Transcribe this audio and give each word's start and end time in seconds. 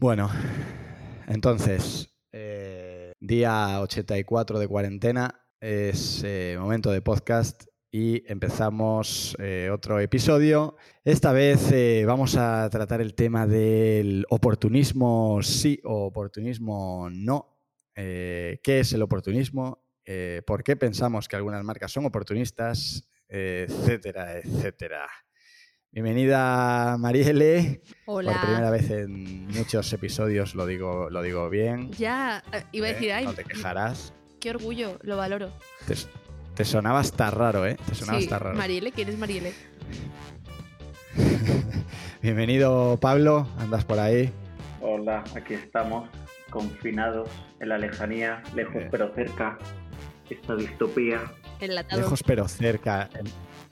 Bueno, 0.00 0.30
entonces, 1.26 2.16
eh, 2.30 3.10
día 3.18 3.80
84 3.80 4.60
de 4.60 4.68
cuarentena, 4.68 5.44
es 5.60 6.22
eh, 6.24 6.56
momento 6.56 6.92
de 6.92 7.02
podcast 7.02 7.64
y 7.90 8.22
empezamos 8.30 9.36
eh, 9.40 9.70
otro 9.72 9.98
episodio. 9.98 10.76
Esta 11.02 11.32
vez 11.32 11.72
vamos 12.06 12.36
a 12.36 12.70
tratar 12.70 13.00
el 13.00 13.16
tema 13.16 13.48
del 13.48 14.24
oportunismo 14.30 15.40
sí 15.42 15.80
o 15.82 16.06
oportunismo 16.06 17.08
no. 17.10 17.58
¿Qué 17.92 18.60
es 18.62 18.92
el 18.92 19.02
oportunismo? 19.02 19.82
¿Por 20.46 20.62
qué 20.62 20.76
pensamos 20.76 21.26
que 21.26 21.34
algunas 21.34 21.64
marcas 21.64 21.90
son 21.90 22.06
oportunistas? 22.06 23.02
etcétera, 23.28 24.38
etcétera. 24.38 25.08
Bienvenida 26.02 26.96
Marielle. 26.96 27.80
Hola. 28.06 28.30
Por 28.34 28.40
primera 28.42 28.70
vez 28.70 28.88
en 28.88 29.48
muchos 29.48 29.92
episodios 29.92 30.54
lo 30.54 30.64
digo, 30.64 31.10
lo 31.10 31.22
digo 31.22 31.50
bien. 31.50 31.90
Ya, 31.90 32.40
eh, 32.52 32.62
iba 32.70 32.86
a 32.86 32.92
decir, 32.92 33.08
¿Eh? 33.08 33.14
ay. 33.14 33.24
No 33.24 33.32
te 33.32 33.42
quejarás. 33.42 34.12
Qué 34.38 34.50
orgullo, 34.50 35.00
lo 35.02 35.16
valoro. 35.16 35.50
Te, 35.88 35.96
te 36.54 36.64
sonaba 36.64 37.00
hasta 37.00 37.32
raro, 37.32 37.66
¿eh? 37.66 37.76
Te 37.84 37.96
sonaba 37.96 38.18
sí, 38.20 38.26
hasta 38.26 38.38
raro. 38.38 38.56
Marielle, 38.56 38.92
¿quién 38.92 39.08
es 39.08 39.18
Marielle? 39.18 39.52
Bienvenido 42.22 42.96
Pablo, 43.00 43.48
andas 43.58 43.84
por 43.84 43.98
ahí. 43.98 44.30
Hola, 44.80 45.24
aquí 45.34 45.54
estamos, 45.54 46.08
confinados 46.50 47.28
en 47.58 47.70
la 47.70 47.78
lejanía, 47.78 48.40
lejos 48.54 48.82
Eh. 48.82 48.88
pero 48.88 49.12
cerca, 49.16 49.58
esta 50.30 50.54
distopía. 50.54 51.22
Enlatado. 51.58 52.02
Lejos 52.02 52.22
pero 52.22 52.46
cerca. 52.46 53.10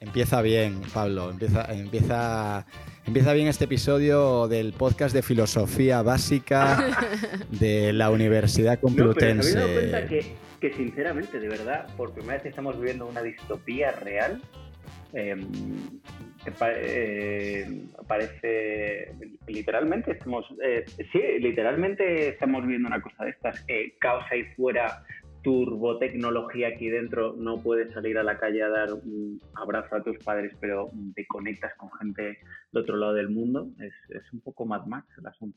Empieza 0.07 0.41
bien, 0.41 0.81
Pablo. 0.95 1.31
Empieza, 1.31 1.65
empieza, 1.73 2.65
empieza 3.07 3.33
bien 3.33 3.49
este 3.49 3.65
episodio 3.65 4.47
del 4.49 4.73
podcast 4.73 5.15
de 5.15 5.23
filosofía 5.23 6.03
básica 6.03 6.79
de 7.51 7.93
la 7.93 8.11
Universidad 8.11 8.79
No, 8.83 8.95
pero 8.95 9.11
¿os 9.11 9.17
habéis 9.17 9.35
Complutense. 9.37 9.59
dado 9.59 9.73
cuenta 9.75 10.07
que, 10.07 10.27
que 10.61 10.73
sinceramente, 10.75 11.39
de 11.41 11.49
verdad, 11.49 11.87
por 11.97 12.13
primera 12.13 12.35
vez 12.35 12.47
estamos 12.47 12.77
viviendo 12.79 13.07
una 13.07 13.23
distopía 13.23 13.91
real? 13.93 14.41
Eh, 15.13 15.37
que 16.45 16.51
pa- 16.53 16.73
eh, 16.75 17.83
parece 18.07 19.13
literalmente 19.47 20.13
estamos 20.13 20.45
eh, 20.65 20.85
sí 21.13 21.21
literalmente 21.41 22.29
estamos 22.29 22.63
viviendo 22.63 22.89
una 22.89 23.01
cosa 23.01 23.25
de 23.25 23.31
estas 23.31 23.65
eh, 23.69 23.95
caos 24.01 24.25
ahí 24.31 24.43
fuera 24.57 25.03
turbotecnología 25.47 26.69
aquí 26.69 26.89
dentro 26.89 27.35
no 27.37 27.63
puedes 27.63 27.93
salir 27.93 28.19
a 28.19 28.25
la 28.25 28.37
calle 28.37 28.65
a 28.65 28.69
dar 28.69 28.93
un 28.93 29.41
abrazo 29.55 29.95
a 29.95 30.03
tus 30.03 30.19
padres 30.19 30.53
pero 30.61 30.91
te 31.15 31.25
conectas 31.27 31.73
con 31.77 31.89
gente 31.93 32.39
de 32.73 32.81
otro 32.81 32.97
lado 32.97 33.15
del 33.15 33.31
mundo 33.31 33.71
es, 33.79 33.95
es 34.09 34.33
un 34.33 34.41
poco 34.41 34.67
Mad 34.67 34.87
Max 34.87 35.07
el 35.19 35.27
asunto 35.27 35.57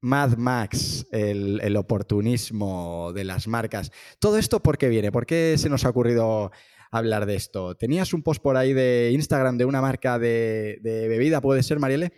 Mad 0.00 0.36
Max, 0.36 1.06
el, 1.12 1.60
el 1.62 1.76
oportunismo 1.76 3.12
de 3.14 3.22
las 3.22 3.46
marcas. 3.46 3.92
¿Todo 4.18 4.36
esto 4.36 4.60
por 4.60 4.76
qué 4.76 4.88
viene? 4.88 5.12
¿Por 5.12 5.26
qué 5.26 5.54
se 5.58 5.68
nos 5.68 5.84
ha 5.84 5.90
ocurrido 5.90 6.50
hablar 6.90 7.24
de 7.24 7.36
esto? 7.36 7.76
¿Tenías 7.76 8.12
un 8.12 8.24
post 8.24 8.42
por 8.42 8.56
ahí 8.56 8.72
de 8.72 9.12
Instagram 9.14 9.58
de 9.58 9.64
una 9.64 9.80
marca 9.80 10.18
de, 10.18 10.80
de 10.82 11.06
bebida, 11.06 11.40
puede 11.40 11.62
ser, 11.62 11.78
Marielle? 11.78 12.12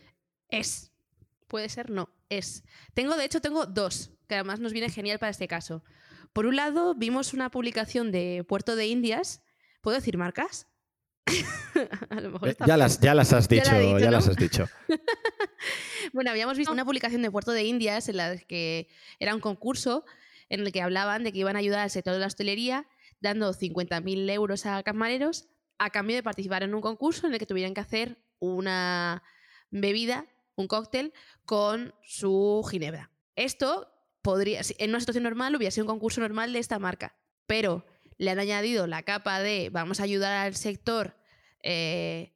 Es. 0.48 0.92
Puede 1.46 1.68
ser, 1.68 1.90
no. 1.90 2.08
Es. 2.30 2.64
Tengo, 2.94 3.18
de 3.18 3.26
hecho, 3.26 3.42
tengo 3.42 3.66
dos, 3.66 4.12
que 4.28 4.36
además 4.36 4.60
nos 4.60 4.72
viene 4.72 4.88
genial 4.88 5.18
para 5.18 5.28
este 5.28 5.46
caso. 5.46 5.84
Por 6.34 6.46
un 6.46 6.56
lado, 6.56 6.96
vimos 6.96 7.32
una 7.32 7.48
publicación 7.48 8.10
de 8.10 8.44
Puerto 8.46 8.74
de 8.74 8.88
Indias. 8.88 9.40
¿Puedo 9.80 9.96
decir 9.96 10.18
marcas? 10.18 10.66
a 12.10 12.20
lo 12.20 12.32
mejor 12.32 12.48
está 12.48 12.64
Eh, 12.64 12.68
Ya 12.68 12.76
las, 12.76 13.00
ya 13.00 13.14
las 13.14 13.32
has 13.32 13.48
dicho, 13.48 13.70
ya, 13.70 13.80
he 13.80 13.86
dicho, 13.86 14.04
¿no? 14.04 14.10
las 14.10 14.28
has 14.28 14.36
dicho. 14.36 14.68
Bueno, 16.12 16.30
habíamos 16.30 16.58
visto 16.58 16.72
una 16.72 16.84
publicación 16.84 17.22
de 17.22 17.30
Puerto 17.30 17.52
de 17.52 17.64
Indias 17.64 18.08
en 18.10 18.18
la 18.18 18.36
que 18.36 18.88
era 19.18 19.34
un 19.34 19.40
concurso 19.40 20.04
en 20.50 20.60
el 20.60 20.70
que 20.70 20.82
hablaban 20.82 21.24
de 21.24 21.32
que 21.32 21.38
iban 21.38 21.56
a 21.56 21.60
ayudar 21.60 21.80
al 21.80 21.90
sector 21.90 22.12
de 22.12 22.18
la 22.18 22.26
hostelería 22.26 22.86
dando 23.20 23.54
50.000 23.54 24.30
euros 24.30 24.66
a 24.66 24.82
camareros 24.82 25.48
a 25.78 25.88
cambio 25.90 26.14
de 26.14 26.22
participar 26.22 26.62
en 26.62 26.74
un 26.74 26.82
concurso 26.82 27.26
en 27.26 27.32
el 27.32 27.38
que 27.38 27.46
tuvieran 27.46 27.72
que 27.72 27.80
hacer 27.80 28.18
una 28.38 29.22
bebida, 29.70 30.26
un 30.56 30.68
cóctel, 30.68 31.14
con 31.46 31.94
su 32.02 32.62
ginebra. 32.70 33.10
Esto 33.34 33.93
podría, 34.24 34.62
en 34.78 34.90
una 34.90 34.98
situación 34.98 35.22
normal 35.22 35.54
hubiera 35.54 35.70
sido 35.70 35.84
un 35.84 35.90
concurso 35.90 36.20
normal 36.20 36.52
de 36.52 36.58
esta 36.58 36.80
marca, 36.80 37.14
pero 37.46 37.84
le 38.16 38.30
han 38.30 38.38
añadido 38.40 38.86
la 38.88 39.02
capa 39.02 39.38
de 39.40 39.68
vamos 39.70 40.00
a 40.00 40.04
ayudar 40.04 40.32
al 40.46 40.56
sector 40.56 41.16
eh, 41.62 42.32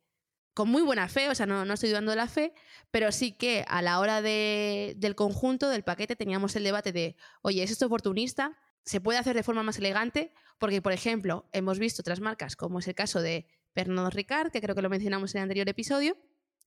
con 0.55 0.69
muy 0.69 0.83
buena 0.83 1.09
fe, 1.09 1.29
o 1.31 1.35
sea, 1.35 1.47
no, 1.47 1.65
no 1.65 1.75
estoy 1.75 1.89
dudando 1.89 2.11
de 2.11 2.17
la 2.17 2.29
fe, 2.29 2.53
pero 2.91 3.11
sí 3.11 3.33
que 3.33 3.65
a 3.69 3.81
la 3.81 4.01
hora 4.01 4.21
de- 4.23 4.95
del 4.99 5.15
conjunto, 5.15 5.69
del 5.71 5.83
paquete, 5.85 6.15
teníamos 6.17 6.55
el 6.57 6.65
debate 6.65 6.93
de, 6.93 7.17
oye, 7.43 7.63
¿es 7.63 7.71
esto 7.71 7.87
oportunista? 7.87 8.59
¿Se 8.85 9.01
puede 9.01 9.19
hacer 9.19 9.35
de 9.37 9.43
forma 9.43 9.63
más 9.63 9.79
elegante? 9.79 10.33
Porque, 10.59 10.83
por 10.83 10.93
ejemplo, 10.93 11.49
hemos 11.53 11.79
visto 11.79 12.03
otras 12.03 12.21
marcas, 12.21 12.57
como 12.57 12.81
es 12.81 12.89
el 12.89 12.95
caso 12.95 13.23
de 13.23 13.47
Pernod 13.73 14.11
Ricard, 14.13 14.51
que 14.51 14.61
creo 14.61 14.75
que 14.75 14.83
lo 14.83 14.91
mencionamos 14.91 15.35
en 15.35 15.39
el 15.39 15.43
anterior 15.45 15.69
episodio, 15.69 16.17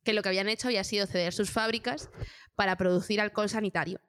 que 0.04 0.14
lo 0.14 0.22
que 0.24 0.30
habían 0.30 0.48
hecho 0.50 0.68
había 0.70 0.84
sido 0.84 1.06
ceder 1.06 1.34
sus 1.34 1.52
fábricas 1.52 2.10
para 2.56 2.76
producir 2.78 3.20
alcohol 3.22 3.50
sanitario. 3.50 4.00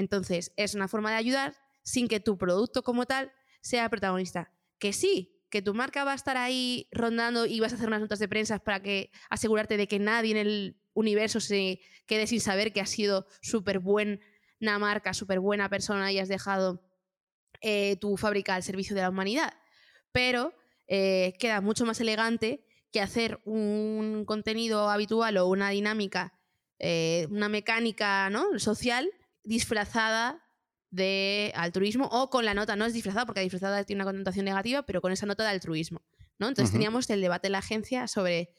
Entonces, 0.00 0.52
es 0.56 0.74
una 0.74 0.88
forma 0.88 1.10
de 1.10 1.16
ayudar 1.16 1.54
sin 1.82 2.08
que 2.08 2.20
tu 2.20 2.36
producto 2.38 2.82
como 2.82 3.06
tal 3.06 3.32
sea 3.60 3.88
protagonista. 3.88 4.52
Que 4.78 4.92
sí, 4.92 5.40
que 5.50 5.60
tu 5.62 5.74
marca 5.74 6.04
va 6.04 6.12
a 6.12 6.16
estar 6.16 6.36
ahí 6.36 6.88
rondando 6.90 7.44
y 7.44 7.60
vas 7.60 7.72
a 7.72 7.76
hacer 7.76 7.88
unas 7.88 8.00
notas 8.00 8.18
de 8.18 8.28
prensa 8.28 8.58
para 8.58 8.82
que 8.82 9.10
asegurarte 9.28 9.76
de 9.76 9.86
que 9.86 9.98
nadie 9.98 10.32
en 10.32 10.36
el 10.38 10.80
universo 10.94 11.38
se 11.40 11.80
quede 12.06 12.26
sin 12.26 12.40
saber 12.40 12.72
que 12.72 12.80
has 12.80 12.90
sido 12.90 13.26
súper 13.42 13.78
buena 13.78 14.18
marca, 14.78 15.12
súper 15.12 15.38
buena 15.38 15.68
persona 15.68 16.10
y 16.12 16.18
has 16.18 16.28
dejado 16.28 16.82
eh, 17.60 17.96
tu 17.96 18.16
fábrica 18.16 18.54
al 18.54 18.62
servicio 18.62 18.96
de 18.96 19.02
la 19.02 19.10
humanidad. 19.10 19.52
Pero 20.12 20.54
eh, 20.88 21.34
queda 21.38 21.60
mucho 21.60 21.84
más 21.84 22.00
elegante 22.00 22.64
que 22.90 23.02
hacer 23.02 23.40
un 23.44 24.24
contenido 24.26 24.88
habitual 24.88 25.36
o 25.36 25.46
una 25.46 25.70
dinámica, 25.70 26.32
eh, 26.78 27.26
una 27.30 27.48
mecánica 27.50 28.30
¿no? 28.30 28.58
social 28.58 29.10
disfrazada 29.50 30.40
de 30.90 31.52
altruismo 31.56 32.08
o 32.12 32.30
con 32.30 32.44
la 32.44 32.54
nota, 32.54 32.76
no 32.76 32.84
es 32.84 32.94
disfrazada 32.94 33.26
porque 33.26 33.40
disfrazada 33.40 33.82
tiene 33.82 34.02
una 34.02 34.10
connotación 34.10 34.44
negativa, 34.44 34.84
pero 34.84 35.00
con 35.00 35.10
esa 35.10 35.26
nota 35.26 35.42
de 35.42 35.50
altruismo. 35.50 36.02
¿no? 36.38 36.46
Entonces 36.48 36.72
teníamos 36.72 37.10
el 37.10 37.20
debate 37.20 37.48
en 37.48 37.52
la 37.52 37.58
agencia 37.58 38.06
sobre 38.06 38.50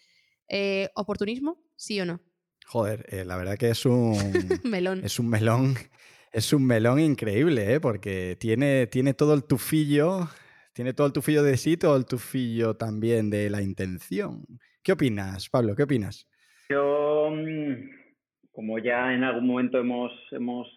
eh, 0.50 0.90
oportunismo, 0.96 1.63
sí 1.78 2.00
o 2.01 2.06
no. 2.06 2.19
Joder, 2.68 3.06
eh, 3.09 3.24
la 3.24 3.38
verdad 3.38 3.57
que 3.57 3.69
es 3.69 3.85
un, 3.85 4.13
Melón. 4.66 5.01
es 5.03 5.18
un 5.18 5.30
melón, 5.30 5.75
es 6.34 6.51
un 6.51 6.66
melón 6.68 7.00
increíble, 7.00 7.74
¿eh? 7.74 7.80
porque 7.80 8.38
tiene, 8.38 8.85
tiene 8.88 9.13
todo 9.13 9.34
el 9.34 9.46
tufillo, 9.46 10.28
tiene 10.74 10.94
todo 10.94 11.07
el 11.07 11.13
tufillo 11.13 11.41
de 11.41 11.56
sí, 11.56 11.78
todo 11.78 11.96
el 11.96 12.06
tufillo 12.06 12.75
también 12.75 13.30
de 13.30 13.50
la 13.50 13.62
intención. 13.62 14.46
¿Qué 14.84 14.91
opinas, 14.91 15.50
Pablo? 15.50 15.74
¿Qué 15.74 15.84
opinas? 15.84 16.28
Yo, 16.69 17.30
mm, 17.31 18.01
como 18.51 18.78
ya 18.80 19.13
en 19.13 19.24
algún 19.24 19.47
momento 19.47 19.80
hemos, 19.80 20.12
hemos 20.31 20.68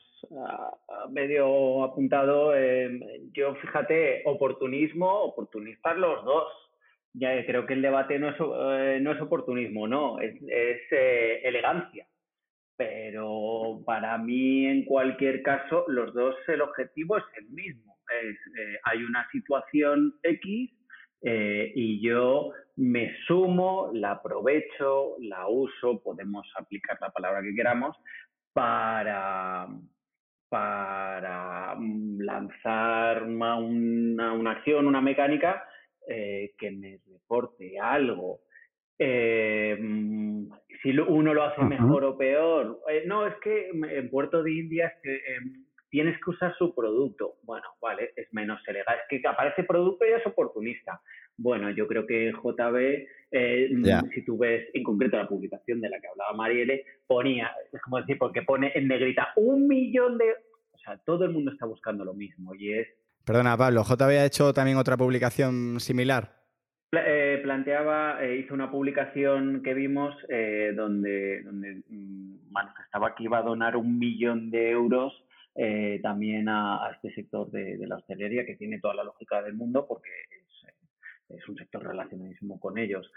medio 1.11 1.85
apuntado, 1.85 2.55
eh, 2.57 3.01
yo 3.33 3.55
fíjate, 3.57 4.23
oportunismo, 4.27 5.23
oportunistas 5.23 5.97
los 5.97 6.25
dos. 6.25 6.45
Ya 7.13 7.31
creo 7.47 7.65
que 7.67 7.75
el 7.75 7.83
debate 7.83 8.19
no 8.19 8.31
es, 8.31 8.37
eh, 8.41 8.99
no 9.01 9.13
es 9.13 9.21
oportunismo, 9.21 9.87
no, 9.87 10.19
es, 10.19 10.35
es 10.49 10.81
eh, 10.91 11.41
elegancia. 11.45 12.07
Pero 12.77 13.83
para 13.87 14.19
mí, 14.19 14.67
en 14.67 14.85
cualquier 14.85 15.43
caso, 15.43 15.85
los 15.89 16.13
dos, 16.13 16.35
el 16.49 16.61
objetivo 16.61 17.17
es 17.19 17.25
el 17.37 17.49
mismo. 17.51 17.97
Es, 18.23 18.37
eh, 18.59 18.79
hay 18.85 19.05
una 19.05 19.29
situación 19.31 20.15
X 20.23 20.71
eh, 21.23 21.73
y 21.75 22.01
yo 22.01 22.51
me 22.77 23.17
sumo, 23.27 23.91
la 23.95 24.13
aprovecho, 24.13 25.17
la 25.21 25.49
uso, 25.49 26.03
podemos 26.03 26.47
aplicar 26.57 26.99
la 27.01 27.11
palabra 27.11 27.43
que 27.43 27.55
queramos, 27.55 27.97
para, 28.53 29.69
para 30.55 31.75
mm, 31.77 32.21
lanzar 32.21 33.25
una, 33.25 33.57
una, 33.57 34.33
una 34.35 34.51
acción, 34.53 34.87
una 34.87 35.01
mecánica 35.01 35.65
eh, 36.07 36.53
que 36.57 36.71
me 36.71 37.01
reporte 37.11 37.77
algo. 37.77 38.43
Eh, 38.97 39.77
mm, 39.77 40.47
si 40.81 40.97
uno 40.97 41.35
lo 41.35 41.43
hace 41.43 41.61
mejor 41.63 42.05
o 42.05 42.17
peor, 42.17 42.79
eh, 42.89 43.03
no, 43.05 43.27
es 43.27 43.35
que 43.43 43.71
en 43.71 44.11
Puerto 44.11 44.45
de 44.45 44.53
Indias 44.53 44.93
eh, 45.03 45.21
em, 45.37 45.65
tienes 45.91 46.17
que 46.23 46.31
usar 46.31 46.55
su 46.57 46.73
producto. 46.73 47.35
Bueno, 47.43 47.67
vale, 47.81 48.13
es 48.15 48.33
menos 48.33 48.61
elegante. 48.69 49.03
Es 49.11 49.21
que 49.23 49.29
aparece 49.29 49.65
producto 49.65 50.07
y 50.07 50.11
es 50.11 50.25
oportunista. 50.25 51.01
Bueno, 51.37 51.71
yo 51.71 51.89
creo 51.89 52.07
que 52.07 52.33
JB, 52.33 53.07
eh, 53.33 53.69
Ya. 53.83 54.03
si 54.15 54.25
tú 54.25 54.39
ves 54.39 54.69
en 54.73 54.85
concreto 54.85 55.17
la 55.17 55.29
publicación 55.29 55.81
de 55.81 55.89
la 55.89 56.01
que 56.01 56.07
hablaba 56.07 56.33
Marielle, 56.33 56.85
ponía, 57.07 57.51
es 57.73 57.81
como 57.83 57.99
decir, 57.99 58.19
porque 58.19 58.43
pone 58.43 58.73
en 58.75 58.89
negrita 58.89 59.33
un 59.37 59.67
millón 59.67 60.19
de... 60.19 60.35
Sea, 60.85 60.99
todo 60.99 61.25
el 61.25 61.33
mundo 61.33 61.51
está 61.51 61.67
buscando 61.67 62.05
lo 62.05 62.15
mismo 62.15 62.55
y 62.55 62.73
es... 62.73 62.89
Perdona, 63.25 63.57
Pablo, 63.57 63.83
JB 63.85 64.03
ha 64.03 64.27
hecho 64.27 64.53
también 64.53 64.77
otra 64.77 64.97
publicación 64.97 65.81
similar. 65.81 66.45
eh, 66.93 67.41
planteaba, 67.43 68.23
eh, 68.23 68.37
hizo 68.37 68.55
una 68.55 68.71
publicación 68.71 69.63
que 69.63 69.75
vimos 69.75 70.15
eh, 70.29 70.73
donde, 70.77 71.43
donde 71.43 71.83
mm, 71.89 72.51
manifestaba 72.51 73.15
que 73.15 73.25
iba 73.25 73.39
a 73.39 73.43
donar 73.43 73.77
un 73.77 73.99
millón 73.99 74.51
de 74.51 74.71
euros 74.71 75.13
también 76.03 76.49
a, 76.49 76.91
este 76.93 77.15
sector 77.15 77.49
de, 77.53 77.79
la 77.87 77.97
hostelería, 77.97 78.45
que 78.45 78.57
tiene 78.57 78.81
toda 78.81 78.95
la 78.95 79.05
lógica 79.05 79.41
del 79.41 79.55
mundo 79.55 79.87
porque 79.87 80.11
es, 81.37 81.49
un 81.49 81.57
sector 81.57 81.83
relacionadísimo 81.83 82.59
con 82.61 82.79
ellos. 82.79 83.11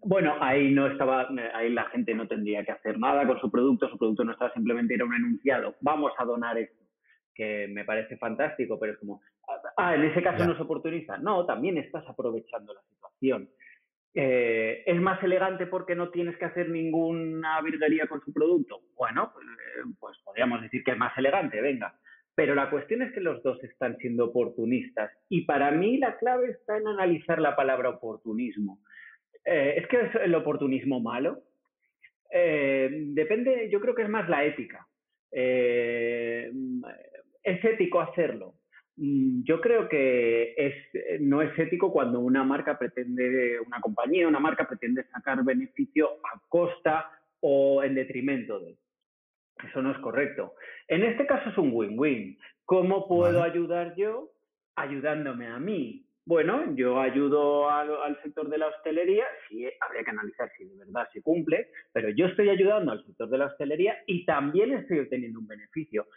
bueno, 0.00 0.36
ahí 0.40 0.72
no 0.72 0.86
estaba, 0.86 1.28
ahí 1.54 1.72
la 1.72 1.84
gente 1.90 2.14
no 2.14 2.26
tendría 2.26 2.64
que 2.64 2.72
hacer 2.72 2.98
nada 2.98 3.26
con 3.26 3.40
su 3.40 3.50
producto, 3.50 3.88
su 3.88 3.98
producto 3.98 4.24
no 4.24 4.32
estaba 4.32 4.52
simplemente 4.52 4.94
era 4.94 5.04
un 5.04 5.14
enunciado, 5.14 5.76
vamos 5.80 6.12
a 6.18 6.24
donar 6.24 6.58
esto 6.58 6.86
que 7.36 7.68
me 7.68 7.84
parece 7.84 8.16
fantástico, 8.16 8.80
pero 8.80 8.94
es 8.94 8.98
como, 8.98 9.20
ah, 9.76 9.94
en 9.94 10.04
ese 10.04 10.22
caso 10.22 10.44
no 10.46 10.56
se 10.56 10.62
oportuniza. 10.62 11.18
No, 11.18 11.44
también 11.44 11.76
estás 11.76 12.04
aprovechando 12.08 12.72
la 12.72 12.80
situación. 12.82 13.50
Eh, 14.14 14.82
¿Es 14.86 14.98
más 14.98 15.22
elegante 15.22 15.66
porque 15.66 15.94
no 15.94 16.08
tienes 16.08 16.38
que 16.38 16.46
hacer 16.46 16.70
ninguna 16.70 17.60
virguería 17.60 18.06
con 18.06 18.22
su 18.22 18.32
producto? 18.32 18.80
Bueno, 18.96 19.30
pues, 19.34 19.46
eh, 19.46 19.92
pues, 20.00 20.18
podríamos 20.24 20.62
decir 20.62 20.82
que 20.82 20.92
es 20.92 20.96
más 20.96 21.16
elegante, 21.18 21.60
venga. 21.60 21.94
Pero 22.36 22.54
la 22.54 22.70
cuestión 22.70 23.02
es 23.02 23.12
que 23.12 23.20
los 23.20 23.42
dos 23.42 23.62
están 23.64 23.96
siendo 23.96 24.26
oportunistas. 24.26 25.10
Y 25.28 25.42
para 25.42 25.72
mí 25.72 25.98
la 25.98 26.16
clave 26.18 26.50
está 26.50 26.76
en 26.76 26.86
analizar 26.86 27.40
la 27.40 27.56
palabra 27.56 27.88
oportunismo. 27.88 28.78
Eh, 29.44 29.74
¿Es 29.78 29.88
que 29.88 30.00
es 30.02 30.14
el 30.22 30.34
oportunismo 30.34 31.00
malo? 31.00 31.42
depende, 32.28 33.70
yo 33.70 33.80
creo 33.80 33.94
que 33.94 34.02
es 34.02 34.10
más 34.10 34.28
la 34.28 34.44
ética. 34.44 34.86
¿Es 35.30 36.52
ético 37.64 38.00
hacerlo? 38.00 38.56
Mm, 38.96 39.42
yo 39.44 39.60
creo 39.60 39.88
que 39.88 40.54
eh, 40.56 41.18
no 41.20 41.42
es 41.42 41.56
ético 41.58 41.92
cuando 41.92 42.20
una 42.20 42.44
marca 42.44 42.78
pretende, 42.78 43.60
una 43.60 43.80
compañía, 43.80 44.26
una 44.26 44.40
marca 44.40 44.66
pretende 44.66 45.04
sacar 45.04 45.44
beneficio 45.44 46.08
a 46.24 46.40
costa 46.48 47.10
o 47.40 47.82
en 47.84 47.94
detrimento 47.94 48.58
de. 48.60 48.76
Eso 49.64 49.82
no 49.82 49.92
es 49.92 49.98
correcto. 49.98 50.54
En 50.88 51.02
este 51.02 51.26
caso 51.26 51.48
es 51.50 51.58
un 51.58 51.70
win-win. 51.72 52.38
¿Cómo 52.64 53.08
puedo 53.08 53.42
ayudar 53.42 53.94
yo? 53.96 54.30
Ayudándome 54.76 55.46
a 55.46 55.58
mí. 55.58 56.06
Bueno, 56.26 56.74
yo 56.74 57.00
ayudo 57.00 57.70
al, 57.70 57.88
al, 58.02 58.20
sector 58.20 58.48
de 58.48 58.58
la 58.58 58.66
hostelería, 58.66 59.24
sí, 59.48 59.64
habría 59.80 60.02
que 60.02 60.10
analizar 60.10 60.50
si 60.58 60.64
de 60.64 60.76
verdad 60.76 61.08
se 61.12 61.22
cumple, 61.22 61.68
pero 61.92 62.08
yo 62.10 62.26
estoy 62.26 62.48
ayudando 62.48 62.90
al 62.90 63.04
sector 63.06 63.28
de 63.28 63.38
la 63.38 63.46
hostelería 63.46 63.96
y 64.08 64.24
también 64.24 64.72
estoy 64.72 64.98
obteniendo 64.98 65.38
un 65.38 65.46
beneficio. 65.46 66.08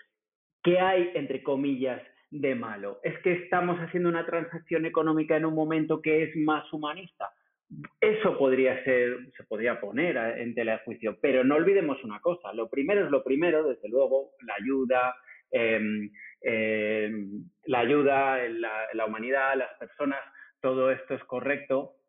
¿Qué 0.63 0.79
hay, 0.79 1.11
entre 1.13 1.43
comillas, 1.43 2.01
de 2.31 2.55
malo? 2.55 2.99
¿Es 3.03 3.19
que 3.19 3.33
estamos 3.33 3.77
haciendo 3.77 4.09
una 4.09 4.25
transacción 4.25 4.87
económica 4.87 5.37
en 5.37 5.45
un 5.45 5.53
momento 5.53 6.01
que 6.01 6.23
es 6.23 6.35
más 6.35 6.71
humanista? 6.73 7.31
Eso 8.01 8.37
podría 8.37 8.83
ser, 8.83 9.31
se 9.37 9.43
podría 9.43 9.79
poner 9.79 10.17
en 10.17 10.55
tela 10.55 10.81
de 10.85 11.17
pero 11.21 11.43
no 11.43 11.55
olvidemos 11.55 12.03
una 12.03 12.19
cosa, 12.19 12.51
lo 12.53 12.67
primero 12.69 13.05
es 13.05 13.11
lo 13.11 13.23
primero, 13.23 13.67
desde 13.67 13.87
luego, 13.89 14.31
la 14.41 14.55
ayuda, 14.55 15.15
em, 15.51 16.09
em, 16.41 17.43
la 17.65 17.79
ayuda, 17.79 18.37
la, 18.49 18.87
la 18.93 19.05
humanidad, 19.05 19.55
las 19.55 19.77
personas, 19.77 20.19
todo 20.61 20.89
esto 20.91 21.13
es 21.13 21.23
correcto, 21.25 21.99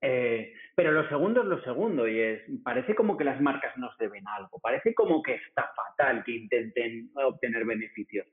eh, 0.00 0.52
pero 0.76 0.92
lo 0.92 1.08
segundo 1.08 1.42
es 1.42 1.48
lo 1.48 1.62
segundo 1.62 2.06
y 2.06 2.20
es, 2.20 2.42
parece 2.62 2.94
como 2.94 3.16
que 3.16 3.24
las 3.24 3.40
marcas 3.40 3.76
nos 3.78 3.96
deben 3.98 4.26
algo, 4.28 4.60
parece 4.60 4.94
como 4.94 5.22
que 5.22 5.34
está 5.34 5.70
fatal 5.74 6.22
que 6.22 6.32
intenten 6.32 7.10
obtener 7.14 7.64
beneficios. 7.64 8.26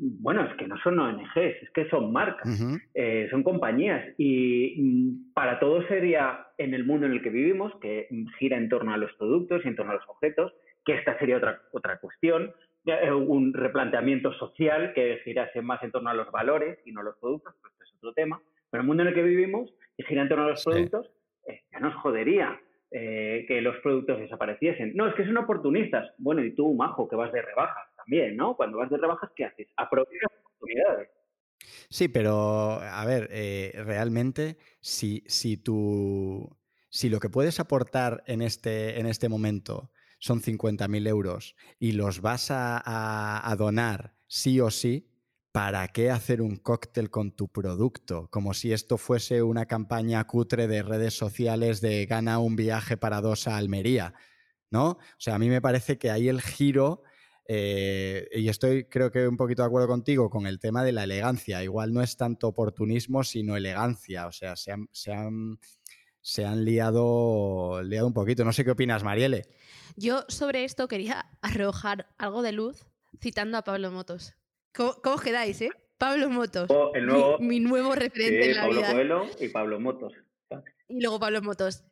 Bueno, 0.00 0.44
es 0.44 0.54
que 0.56 0.68
no 0.68 0.78
son 0.78 0.98
ONGs, 0.98 1.36
es 1.36 1.70
que 1.74 1.88
son 1.88 2.12
marcas, 2.12 2.48
eh, 2.94 3.26
son 3.30 3.42
compañías. 3.42 4.14
Y 4.16 4.76
mm, 4.80 5.32
para 5.34 5.58
todo 5.58 5.86
sería 5.88 6.46
en 6.56 6.72
el 6.72 6.84
mundo 6.84 7.06
en 7.06 7.12
el 7.12 7.22
que 7.22 7.30
vivimos, 7.30 7.72
que 7.80 8.08
gira 8.38 8.56
en 8.56 8.68
torno 8.68 8.94
a 8.94 8.96
los 8.96 9.12
productos 9.14 9.64
y 9.64 9.68
en 9.68 9.74
torno 9.74 9.92
a 9.92 9.96
los 9.96 10.08
objetos, 10.08 10.52
que 10.84 10.94
esta 10.94 11.18
sería 11.18 11.38
otra, 11.38 11.60
otra 11.72 11.98
cuestión, 11.98 12.52
eh, 12.86 13.12
un 13.12 13.52
replanteamiento 13.52 14.32
social 14.34 14.92
que 14.94 15.20
girase 15.24 15.62
más 15.62 15.82
en 15.82 15.90
torno 15.90 16.10
a 16.10 16.14
los 16.14 16.30
valores 16.30 16.78
y 16.86 16.92
no 16.92 17.00
a 17.00 17.04
los 17.04 17.16
productos, 17.18 17.54
pues 17.60 17.72
este 17.72 17.84
es 17.84 17.94
otro 17.96 18.12
tema, 18.12 18.40
pero 18.70 18.82
el 18.82 18.86
mundo 18.86 19.02
en 19.02 19.08
el 19.08 19.14
que 19.14 19.22
vivimos, 19.22 19.74
que 19.96 20.04
gira 20.04 20.22
en 20.22 20.28
torno 20.28 20.44
a 20.44 20.50
los 20.50 20.64
productos, 20.64 21.10
eh, 21.48 21.62
ya 21.72 21.80
nos 21.80 21.94
jodería 21.96 22.60
eh, 22.92 23.44
que 23.48 23.60
los 23.60 23.76
productos 23.78 24.20
desapareciesen. 24.20 24.92
No, 24.94 25.08
es 25.08 25.14
que 25.14 25.26
son 25.26 25.36
oportunistas. 25.36 26.08
Bueno, 26.18 26.42
y 26.44 26.54
tú, 26.54 26.72
Majo, 26.74 27.08
que 27.08 27.16
vas 27.16 27.32
de 27.32 27.42
rebajas 27.42 27.87
también, 28.08 28.36
¿no? 28.36 28.56
Cuando 28.56 28.78
vas 28.78 28.90
de 28.90 28.96
rebajas, 28.96 29.30
¿qué 29.36 29.44
haces? 29.44 29.68
Aprovechas 29.76 30.30
oportunidades. 30.40 31.10
Sí, 31.90 32.08
pero 32.08 32.80
a 32.80 33.04
ver, 33.04 33.28
eh, 33.30 33.72
realmente, 33.84 34.58
si, 34.80 35.24
si, 35.26 35.56
tú, 35.56 36.56
si 36.88 37.08
lo 37.08 37.20
que 37.20 37.28
puedes 37.28 37.60
aportar 37.60 38.22
en 38.26 38.42
este, 38.42 38.98
en 38.98 39.06
este 39.06 39.28
momento 39.28 39.90
son 40.18 40.40
50.000 40.40 41.06
euros 41.06 41.54
y 41.78 41.92
los 41.92 42.20
vas 42.20 42.48
a 42.50 43.54
donar 43.58 44.14
sí 44.26 44.60
o 44.60 44.70
sí, 44.70 45.10
¿para 45.52 45.88
qué 45.88 46.10
hacer 46.10 46.42
un 46.42 46.56
cóctel 46.56 47.10
con 47.10 47.32
tu 47.32 47.48
producto? 47.48 48.28
Como 48.30 48.54
si 48.54 48.72
esto 48.72 48.98
fuese 48.98 49.42
una 49.42 49.66
campaña 49.66 50.24
cutre 50.24 50.68
de 50.68 50.82
redes 50.82 51.14
sociales 51.14 51.80
de 51.80 52.06
gana 52.06 52.38
un 52.38 52.56
viaje 52.56 52.96
para 52.96 53.20
dos 53.20 53.48
a 53.48 53.56
Almería, 53.56 54.14
¿no? 54.70 54.90
O 54.90 55.18
sea, 55.18 55.36
a 55.36 55.38
mí 55.38 55.48
me 55.48 55.60
parece 55.60 55.98
que 55.98 56.10
ahí 56.10 56.28
el 56.28 56.42
giro, 56.42 57.02
eh, 57.50 58.28
y 58.32 58.50
estoy 58.50 58.84
creo 58.84 59.10
que 59.10 59.26
un 59.26 59.38
poquito 59.38 59.62
de 59.62 59.68
acuerdo 59.68 59.88
contigo 59.88 60.28
con 60.28 60.46
el 60.46 60.58
tema 60.58 60.84
de 60.84 60.92
la 60.92 61.04
elegancia, 61.04 61.64
igual 61.64 61.94
no 61.94 62.02
es 62.02 62.18
tanto 62.18 62.48
oportunismo, 62.48 63.24
sino 63.24 63.56
elegancia, 63.56 64.26
o 64.26 64.32
sea, 64.32 64.54
se 64.54 64.72
han, 64.72 64.86
se 64.92 65.14
han, 65.14 65.58
se 66.20 66.44
han 66.44 66.66
liado, 66.66 67.82
liado 67.82 68.06
un 68.06 68.12
poquito. 68.12 68.44
No 68.44 68.52
sé 68.52 68.66
qué 68.66 68.72
opinas, 68.72 69.02
Mariele. 69.02 69.46
Yo 69.96 70.26
sobre 70.28 70.64
esto 70.64 70.88
quería 70.88 71.26
arrojar 71.40 72.06
algo 72.18 72.42
de 72.42 72.52
luz 72.52 72.84
citando 73.18 73.56
a 73.56 73.64
Pablo 73.64 73.90
Motos. 73.90 74.34
¿Cómo, 74.74 74.94
os 75.02 75.22
quedáis, 75.22 75.58
eh? 75.62 75.70
Pablo 75.96 76.28
Motos. 76.28 76.70
Oh, 76.70 76.92
el 76.94 77.06
nuevo, 77.06 77.38
mi, 77.38 77.60
nuevo 77.60 77.94
referente 77.94 78.50
en 78.50 78.56
la 78.56 78.62
Pablo 78.62 78.76
vida. 78.76 78.92
Coelho 78.92 79.26
y 79.40 79.48
Pablo 79.48 79.80
Motos. 79.80 80.12
Y 80.86 81.00
luego 81.00 81.18
Pablo 81.18 81.40
Motos. 81.40 81.82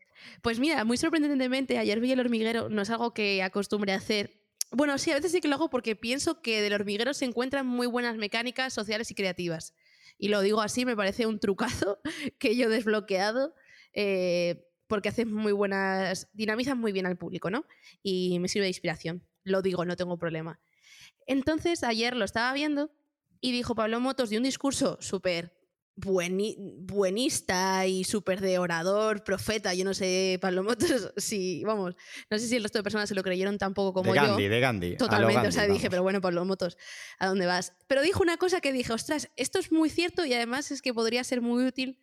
Pues 0.42 0.60
mira, 0.60 0.84
muy 0.84 0.98
sorprendentemente, 0.98 1.78
ayer 1.78 1.98
vi 1.98 2.12
el 2.12 2.20
hormiguero, 2.20 2.68
no 2.68 2.82
es 2.82 2.90
algo 2.90 3.14
que 3.14 3.42
acostumbre 3.42 3.92
a 3.92 3.96
hacer. 3.96 4.45
Bueno, 4.72 4.98
sí, 4.98 5.10
a 5.10 5.14
veces 5.14 5.32
sí 5.32 5.40
que 5.40 5.48
lo 5.48 5.54
hago 5.54 5.70
porque 5.70 5.96
pienso 5.96 6.42
que 6.42 6.60
del 6.60 6.72
hormiguero 6.72 7.14
se 7.14 7.24
encuentran 7.24 7.66
muy 7.66 7.86
buenas 7.86 8.16
mecánicas 8.16 8.72
sociales 8.72 9.10
y 9.10 9.14
creativas. 9.14 9.74
Y 10.18 10.28
lo 10.28 10.40
digo 10.40 10.60
así, 10.60 10.84
me 10.84 10.96
parece 10.96 11.26
un 11.26 11.38
trucazo 11.38 11.98
que 12.38 12.56
yo 12.56 12.66
he 12.66 12.68
desbloqueado. 12.68 13.54
Eh, 13.92 14.62
porque 14.86 15.08
hace 15.08 15.24
muy 15.24 15.52
buenas, 15.52 16.28
dinamizan 16.32 16.78
muy 16.78 16.92
bien 16.92 17.06
al 17.06 17.16
público, 17.16 17.50
¿no? 17.50 17.66
Y 18.02 18.38
me 18.38 18.48
sirve 18.48 18.64
de 18.64 18.70
inspiración. 18.70 19.26
Lo 19.42 19.62
digo, 19.62 19.84
no 19.84 19.96
tengo 19.96 20.16
problema. 20.16 20.60
Entonces, 21.26 21.82
ayer 21.82 22.16
lo 22.16 22.24
estaba 22.24 22.52
viendo 22.52 22.90
y 23.40 23.52
dijo 23.52 23.74
Pablo 23.74 24.00
Motos 24.00 24.30
de 24.30 24.36
un 24.36 24.44
discurso 24.44 24.98
súper 25.00 25.56
buenista 25.96 27.86
y 27.86 28.04
súper 28.04 28.40
de 28.40 28.58
orador, 28.58 29.24
profeta. 29.24 29.74
Yo 29.74 29.84
no 29.84 29.94
sé, 29.94 30.38
Pablo 30.40 30.62
Motos, 30.62 31.12
si, 31.16 31.64
vamos, 31.64 31.94
no 32.30 32.38
sé 32.38 32.46
si 32.46 32.56
el 32.56 32.62
resto 32.62 32.78
de 32.78 32.82
personas 32.82 33.08
se 33.08 33.14
lo 33.14 33.22
creyeron 33.22 33.58
tampoco 33.58 33.92
como 33.92 34.12
de 34.12 34.20
yo. 34.20 34.36
De 34.36 34.60
Gandhi, 34.60 34.96
Totalmente, 34.96 35.48
o 35.48 35.52
sea, 35.52 35.66
dije, 35.66 35.88
pero 35.88 36.02
bueno, 36.02 36.20
Pablo 36.20 36.44
Motos, 36.44 36.76
¿a 37.18 37.26
dónde 37.26 37.46
vas? 37.46 37.72
Pero 37.86 38.02
dijo 38.02 38.22
una 38.22 38.36
cosa 38.36 38.60
que 38.60 38.72
dije, 38.72 38.92
ostras, 38.92 39.30
esto 39.36 39.58
es 39.58 39.72
muy 39.72 39.88
cierto 39.88 40.24
y 40.26 40.34
además 40.34 40.70
es 40.70 40.82
que 40.82 40.92
podría 40.92 41.24
ser 41.24 41.40
muy 41.40 41.64
útil 41.64 41.98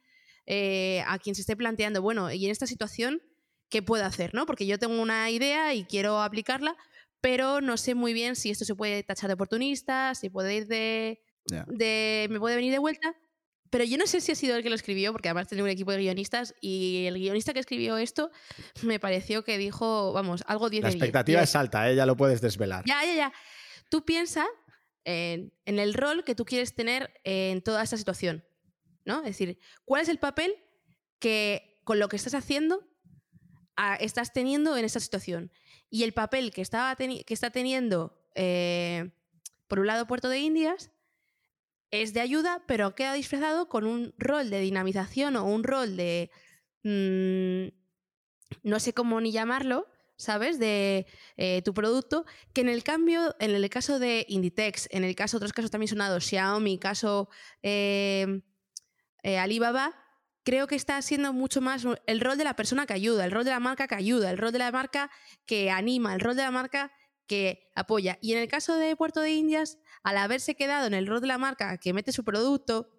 eh, 0.45 1.03
a 1.07 1.19
quien 1.19 1.35
se 1.35 1.41
esté 1.41 1.55
planteando, 1.55 2.01
bueno, 2.01 2.31
y 2.31 2.45
en 2.45 2.51
esta 2.51 2.67
situación, 2.67 3.21
¿qué 3.69 3.81
puedo 3.81 4.03
hacer? 4.05 4.33
¿no? 4.33 4.45
Porque 4.45 4.65
yo 4.65 4.79
tengo 4.79 5.01
una 5.01 5.29
idea 5.29 5.73
y 5.73 5.85
quiero 5.85 6.21
aplicarla, 6.21 6.75
pero 7.21 7.61
no 7.61 7.77
sé 7.77 7.95
muy 7.95 8.13
bien 8.13 8.35
si 8.35 8.49
esto 8.49 8.65
se 8.65 8.75
puede 8.75 9.03
tachar 9.03 9.29
de 9.29 9.35
oportunista, 9.35 10.15
si 10.15 10.29
puede 10.29 10.55
ir 10.55 10.67
de, 10.67 11.21
de, 11.67 12.27
me 12.29 12.39
puede 12.39 12.55
venir 12.55 12.71
de 12.71 12.79
vuelta. 12.79 13.15
Pero 13.73 13.85
yo 13.85 13.97
no 13.97 14.05
sé 14.05 14.21
si 14.21 14.31
ha 14.31 14.35
sido 14.35 14.55
el 14.55 14.61
que 14.61 14.69
lo 14.69 14.75
escribió, 14.75 15.11
porque 15.11 15.29
además 15.29 15.47
tiene 15.47 15.63
un 15.63 15.69
equipo 15.69 15.91
de 15.91 15.97
guionistas 15.97 16.53
y 16.61 17.05
el 17.07 17.15
guionista 17.15 17.53
que 17.53 17.59
escribió 17.59 17.97
esto 17.97 18.29
me 18.83 18.99
pareció 18.99 19.43
que 19.43 19.57
dijo, 19.57 20.13
vamos, 20.13 20.43
algo 20.45 20.69
10 20.69 20.83
La 20.83 20.89
expectativa 20.91 21.41
es 21.41 21.55
alta, 21.55 21.89
¿eh? 21.89 21.95
ya 21.95 22.05
lo 22.05 22.15
puedes 22.15 22.39
desvelar. 22.39 22.85
Ya, 22.85 23.03
ya, 23.03 23.15
ya. 23.15 23.33
Tú 23.89 24.05
piensas 24.05 24.45
en, 25.05 25.51
en, 25.65 25.79
el 25.79 25.95
rol 25.95 26.23
que 26.23 26.35
tú 26.35 26.45
quieres 26.45 26.75
tener 26.75 27.19
en 27.23 27.63
toda 27.63 27.81
esta 27.81 27.97
situación, 27.97 28.45
¿no? 29.05 29.21
Es 29.21 29.37
decir, 29.37 29.57
¿cuál 29.85 30.03
es 30.03 30.09
el 30.09 30.19
papel 30.19 30.53
que 31.17 31.81
con 31.83 31.97
lo 31.97 32.09
que 32.09 32.17
estás 32.17 32.35
haciendo 32.35 32.87
estás 33.99 34.33
teniendo 34.33 34.77
en 34.77 34.85
esta 34.85 34.99
situación? 34.99 35.51
y 35.89 36.03
el 36.03 36.13
papel 36.13 36.51
que, 36.51 36.61
estaba 36.61 36.95
que 36.95 37.23
está 37.27 37.51
teniendo, 37.51 38.19
eh, 38.33 39.11
por 39.67 39.79
un 39.79 39.85
lado, 39.85 40.07
Puerto 40.07 40.27
de 40.27 40.39
Indias, 40.39 40.89
es 41.93 42.11
de 42.11 42.21
ayuda, 42.21 42.63
pero 42.65 42.95
queda 42.95 43.13
disfrazado 43.13 43.69
con 43.69 43.85
un 43.85 44.15
rol 44.17 44.49
de 44.49 44.59
dinamización 44.59 45.35
o 45.35 45.45
un 45.45 45.63
rol 45.63 45.95
de... 45.95 46.31
Mm, 46.81 47.67
no 48.63 48.79
sé 48.79 48.93
cómo 48.93 49.21
ni 49.21 49.31
llamarlo, 49.31 49.87
¿sabes? 50.17 50.57
De 50.57 51.05
eh, 51.37 51.61
tu 51.63 51.75
producto, 51.75 52.25
que 52.51 52.61
en 52.61 52.69
el 52.69 52.83
cambio, 52.83 53.35
en 53.39 53.51
el 53.51 53.69
caso 53.69 53.99
de 53.99 54.25
Inditex, 54.27 54.87
en 54.89 55.03
el 55.03 55.15
caso, 55.15 55.37
otros 55.37 55.53
casos 55.53 55.69
también 55.69 55.87
sonados, 55.87 56.25
Xiaomi, 56.25 56.79
caso 56.79 57.29
eh, 57.61 58.41
Alibaba, 59.23 59.93
creo 60.43 60.65
que 60.65 60.75
está 60.75 60.99
siendo 61.03 61.31
mucho 61.31 61.61
más 61.61 61.85
el 62.07 62.19
rol 62.21 62.39
de 62.39 62.43
la 62.43 62.55
persona 62.55 62.87
que 62.87 62.93
ayuda, 62.93 63.25
el 63.25 63.31
rol 63.31 63.43
de 63.43 63.51
la 63.51 63.59
marca 63.59 63.87
que 63.87 63.95
ayuda, 63.95 64.31
el 64.31 64.39
rol 64.39 64.51
de 64.51 64.59
la 64.59 64.71
marca 64.71 65.11
que 65.45 65.69
anima, 65.69 66.15
el 66.15 66.21
rol 66.21 66.35
de 66.35 66.41
la 66.41 66.51
marca 66.51 66.91
que 67.27 67.71
apoya. 67.75 68.17
Y 68.21 68.33
en 68.33 68.39
el 68.39 68.47
caso 68.47 68.75
de 68.75 68.95
Puerto 68.95 69.21
de 69.21 69.31
Indias, 69.31 69.77
al 70.03 70.17
haberse 70.17 70.55
quedado 70.55 70.87
en 70.87 70.93
el 70.93 71.07
rol 71.07 71.21
de 71.21 71.27
la 71.27 71.37
marca 71.37 71.77
que 71.77 71.93
mete 71.93 72.11
su 72.11 72.23
producto, 72.23 72.89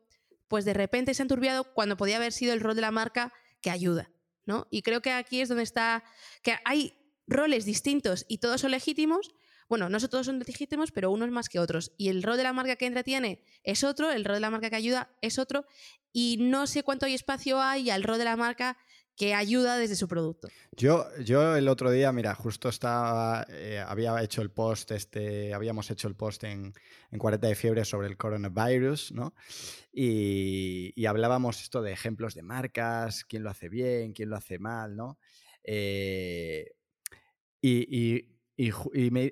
pues 0.49 0.65
de 0.65 0.75
repente 0.75 1.15
se 1.15 1.23
ha 1.23 1.25
enturbiado 1.25 1.73
cuando 1.75 1.97
podía 1.97 2.17
haber 2.17 2.33
sido 2.33 2.53
el 2.53 2.61
rol 2.61 2.75
de 2.75 2.83
la 2.83 2.91
marca 2.91 3.33
que 3.61 3.71
ayuda. 3.71 4.11
¿no? 4.47 4.67
Y 4.71 4.83
creo 4.83 5.01
que 5.01 5.13
aquí 5.13 5.41
es 5.41 5.49
donde 5.49 5.65
está, 5.65 6.05
que 6.43 6.57
hay 6.65 6.95
roles 7.27 7.65
distintos 7.65 8.25
y 8.29 8.39
todos 8.39 8.61
son 8.61 8.71
legítimos. 8.71 9.35
Bueno, 9.69 9.89
no 9.89 9.99
todos 9.99 10.27
son 10.27 10.39
legítimos, 10.41 10.93
pero 10.93 11.11
unos 11.11 11.31
más 11.31 11.49
que 11.49 11.59
otros. 11.59 11.93
Y 11.97 12.09
el 12.09 12.23
rol 12.23 12.37
de 12.37 12.43
la 12.43 12.53
marca 12.53 12.77
que 12.77 12.87
entretiene 12.87 13.43
es 13.63 13.83
otro, 13.83 14.11
el 14.11 14.25
rol 14.25 14.37
de 14.37 14.41
la 14.41 14.51
marca 14.51 14.69
que 14.69 14.77
ayuda 14.77 15.11
es 15.23 15.39
otro. 15.39 15.67
Y 16.13 16.37
no 16.39 16.67
sé 16.67 16.83
cuánto 16.83 17.07
hay 17.07 17.15
espacio 17.15 17.61
hay 17.61 17.91
al 17.91 18.03
rol 18.03 18.19
de 18.19 18.25
la 18.25 18.37
marca 18.37 18.77
que 19.17 19.35
ayuda 19.35 19.79
desde 19.79 19.95
su 19.95 20.09
producto. 20.09 20.49
Yo, 20.73 21.07
yo 21.23 21.57
el 21.57 21.69
otro 21.69 21.91
día, 21.91 22.11
mira, 22.13 22.35
justo 22.35 22.69
estaba, 22.69 23.47
eh, 23.49 23.83
había 23.87 24.21
hecho 24.23 24.43
el 24.43 24.51
post, 24.51 24.91
este, 24.91 25.55
habíamos 25.55 25.91
hecho 25.91 26.09
el 26.09 26.17
post 26.17 26.45
en, 26.45 26.73
en 27.13 27.19
40 27.19 27.47
de 27.47 27.55
fiebre 27.55 27.85
sobre 27.85 28.09
el 28.09 28.17
coronavirus, 28.17 29.13
¿no? 29.13 29.35
Y, 29.93 31.07
hablábamos 31.07 31.63
esto 31.63 31.83
de 31.83 31.93
ejemplos 31.93 32.35
de 32.35 32.43
marcas, 32.43 33.25
quién 33.25 33.45
lo 33.45 33.51
hace 33.51 33.69
bien, 33.69 34.13
quién 34.13 34.31
lo 34.31 34.37
hace 34.37 34.59
mal, 34.59 34.97
¿no? 34.97 35.19
Eh, 35.63 36.73
y, 37.61 38.25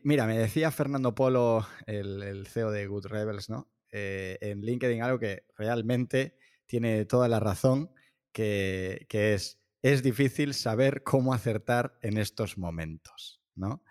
mira, 0.04 0.26
me 0.26 0.38
decía 0.38 0.70
Fernando 0.70 1.14
Polo, 1.14 1.66
el, 1.86 2.46
CEO 2.46 2.70
de 2.70 2.86
Good 2.86 3.06
Rebels, 3.06 3.50
¿no? 3.50 3.70
Eh, 3.90 4.38
en 4.40 4.60
LinkedIn 4.60 5.02
algo 5.02 5.18
que 5.18 5.44
realmente 5.56 6.36
tiene 6.66 7.04
toda 7.04 7.28
la 7.28 7.40
razón, 7.40 7.90
que, 8.32 9.06
que 9.08 9.34
es 9.34 9.61
es 9.82 10.02
difícil 10.02 10.54
saber 10.54 11.02
cómo 11.02 11.34
acertar 11.34 11.98
en 12.02 12.16
estos 12.16 12.56
momentos, 12.56 13.42
¿no? 13.54 13.82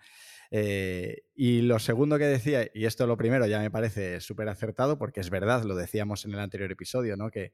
Eh, 0.54 1.24
y 1.34 1.62
lo 1.62 1.78
segundo 1.78 2.18
que 2.18 2.26
decía, 2.26 2.70
y 2.74 2.84
esto 2.84 3.06
lo 3.06 3.16
primero 3.16 3.46
ya 3.46 3.58
me 3.60 3.70
parece 3.70 4.20
súper 4.20 4.50
acertado, 4.50 4.98
porque 4.98 5.20
es 5.20 5.30
verdad, 5.30 5.64
lo 5.64 5.74
decíamos 5.74 6.26
en 6.26 6.32
el 6.32 6.40
anterior 6.40 6.70
episodio, 6.70 7.16
¿no? 7.16 7.30
Que, 7.30 7.52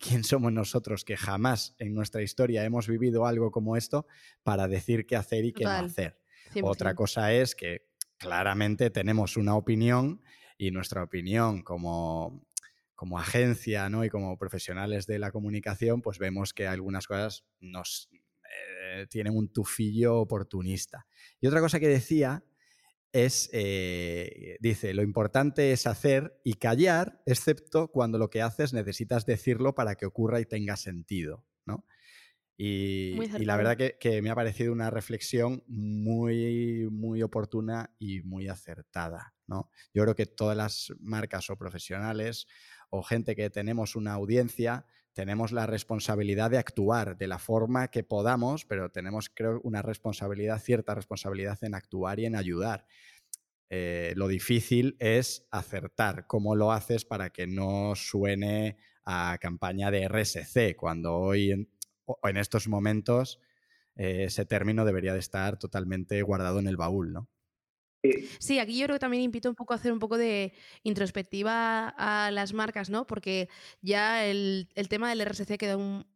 quién 0.00 0.22
somos 0.22 0.52
nosotros 0.52 1.04
que 1.04 1.16
jamás 1.16 1.74
en 1.78 1.92
nuestra 1.92 2.22
historia 2.22 2.64
hemos 2.64 2.86
vivido 2.88 3.26
algo 3.26 3.50
como 3.50 3.76
esto 3.76 4.06
para 4.44 4.68
decir 4.68 5.06
qué 5.06 5.16
hacer 5.16 5.44
y 5.44 5.52
qué 5.52 5.64
no 5.64 5.70
hacer. 5.70 6.20
Otra 6.62 6.94
cosa 6.94 7.32
es 7.32 7.56
que 7.56 7.88
claramente 8.16 8.90
tenemos 8.90 9.36
una 9.36 9.56
opinión 9.56 10.22
y 10.56 10.70
nuestra 10.70 11.02
opinión 11.02 11.62
como, 11.62 12.46
como 12.96 13.18
agencia 13.18 13.88
¿no? 13.88 14.04
y 14.04 14.10
como 14.10 14.36
profesionales 14.38 15.06
de 15.06 15.18
la 15.18 15.30
comunicación, 15.30 16.02
pues 16.02 16.18
vemos 16.18 16.52
que 16.52 16.66
algunas 16.66 17.06
cosas 17.06 17.44
nos 17.60 18.08
eh, 18.12 19.06
tienen 19.08 19.36
un 19.36 19.52
tufillo 19.52 20.16
oportunista. 20.16 21.06
Y 21.40 21.46
otra 21.46 21.60
cosa 21.60 21.78
que 21.78 21.88
decía 21.88 22.42
es, 23.12 23.48
eh, 23.52 24.56
dice, 24.60 24.94
lo 24.94 25.02
importante 25.02 25.72
es 25.72 25.86
hacer 25.86 26.40
y 26.42 26.54
callar, 26.54 27.22
excepto 27.26 27.88
cuando 27.88 28.18
lo 28.18 28.30
que 28.30 28.42
haces 28.42 28.72
necesitas 28.72 29.26
decirlo 29.26 29.74
para 29.74 29.94
que 29.94 30.06
ocurra 30.06 30.40
y 30.40 30.46
tenga 30.46 30.76
sentido. 30.76 31.44
¿no? 31.66 31.84
Y, 32.58 33.14
la 33.44 33.56
verdad 33.56 33.76
que, 33.76 33.98
que, 34.00 34.22
me 34.22 34.30
ha 34.30 34.34
parecido 34.34 34.72
una 34.72 34.90
reflexión 34.90 35.62
muy, 35.66 36.88
muy 36.90 37.22
oportuna 37.22 37.94
y 37.98 38.22
muy 38.22 38.48
acertada. 38.48 39.34
¿no? 39.46 39.70
Yo 39.92 40.02
creo 40.02 40.14
que 40.14 40.26
todas 40.26 40.56
las 40.56 40.92
marcas 40.98 41.50
o 41.50 41.56
profesionales 41.56 42.46
gente 43.02 43.36
que 43.36 43.50
tenemos 43.50 43.96
una 43.96 44.12
audiencia, 44.12 44.86
tenemos 45.12 45.52
la 45.52 45.66
responsabilidad 45.66 46.50
de 46.50 46.58
actuar 46.58 47.16
de 47.16 47.26
la 47.26 47.38
forma 47.38 47.88
que 47.88 48.04
podamos, 48.04 48.64
pero 48.64 48.90
tenemos, 48.90 49.30
creo, 49.30 49.60
una 49.62 49.82
responsabilidad, 49.82 50.60
cierta 50.60 50.94
responsabilidad 50.94 51.58
en 51.62 51.74
actuar 51.74 52.20
y 52.20 52.26
en 52.26 52.36
ayudar. 52.36 52.86
Eh, 53.68 54.12
lo 54.16 54.28
difícil 54.28 54.96
es 55.00 55.46
acertar 55.50 56.26
cómo 56.26 56.54
lo 56.54 56.72
haces 56.72 57.04
para 57.04 57.30
que 57.30 57.46
no 57.46 57.94
suene 57.96 58.76
a 59.04 59.38
campaña 59.40 59.90
de 59.90 60.06
RSC, 60.08 60.76
cuando 60.76 61.16
hoy 61.16 61.50
en, 61.50 61.70
en 62.22 62.36
estos 62.36 62.68
momentos 62.68 63.40
eh, 63.96 64.24
ese 64.24 64.44
término 64.44 64.84
debería 64.84 65.14
de 65.14 65.18
estar 65.18 65.58
totalmente 65.58 66.20
guardado 66.22 66.58
en 66.58 66.68
el 66.68 66.76
baúl, 66.76 67.12
¿no? 67.12 67.28
Sí, 68.38 68.58
aquí 68.58 68.78
yo 68.78 68.86
creo 68.86 68.96
que 68.96 69.00
también 69.00 69.22
invito 69.22 69.48
un 69.48 69.54
poco 69.54 69.72
a 69.72 69.76
hacer 69.76 69.92
un 69.92 69.98
poco 69.98 70.16
de 70.16 70.52
introspectiva 70.82 71.88
a 71.96 72.30
las 72.30 72.52
marcas, 72.52 72.90
¿no? 72.90 73.06
Porque 73.06 73.48
ya 73.80 74.24
el, 74.24 74.68
tema 74.88 75.08
del 75.08 75.20
RSC 75.22 75.58
queda 75.58 75.76
un, 75.76 76.06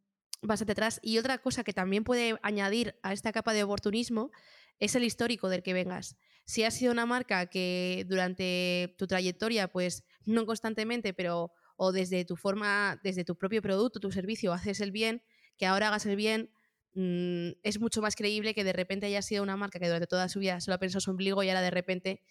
bastante 0.42 0.72
atrás. 0.72 1.00
Y 1.02 1.18
otra 1.18 1.38
cosa 1.38 1.64
que 1.64 1.72
también 1.72 2.04
puede 2.04 2.38
añadir 2.42 2.96
a 3.02 3.12
esta 3.12 3.32
capa 3.32 3.52
de 3.52 3.64
oportunismo 3.64 4.30
es 4.78 4.94
el 4.94 5.04
histórico 5.04 5.48
del 5.48 5.62
que 5.62 5.74
vengas. 5.74 6.16
Si 6.44 6.64
has 6.64 6.74
sido 6.74 6.92
una 6.92 7.06
marca 7.06 7.46
que 7.46 8.04
durante 8.08 8.94
tu 8.98 9.06
trayectoria, 9.06 9.68
pues 9.68 10.04
no 10.24 10.46
constantemente, 10.46 11.12
pero 11.12 11.52
o 11.76 11.92
desde 11.92 12.24
tu 12.24 12.36
forma, 12.36 12.98
desde 13.02 13.24
tu 13.24 13.36
propio 13.36 13.62
producto, 13.62 14.00
tu 14.00 14.10
servicio, 14.10 14.52
haces 14.52 14.80
el 14.80 14.90
bien, 14.90 15.22
que 15.56 15.66
ahora 15.66 15.88
hagas 15.88 16.06
el 16.06 16.16
bien 16.16 16.50
Mm, 16.94 17.50
es 17.62 17.80
mucho 17.80 18.02
más 18.02 18.16
creíble 18.16 18.54
que 18.54 18.64
de 18.64 18.72
repente 18.72 19.06
haya 19.06 19.22
sido 19.22 19.42
una 19.42 19.56
marca 19.56 19.78
que 19.78 19.86
durante 19.86 20.06
toda 20.06 20.28
su 20.28 20.40
vida 20.40 20.60
solo 20.60 20.74
ha 20.74 20.78
pensado 20.78 21.00
su 21.00 21.10
ombligo 21.10 21.42
y 21.42 21.48
ahora 21.48 21.62
de 21.62 21.70
repente, 21.70 22.22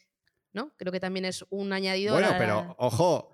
¿no? 0.51 0.73
Creo 0.77 0.91
que 0.91 0.99
también 0.99 1.25
es 1.25 1.45
un 1.49 1.71
añadido. 1.71 2.13
Bueno, 2.13 2.29
pero 2.37 2.75
ojo, 2.77 3.31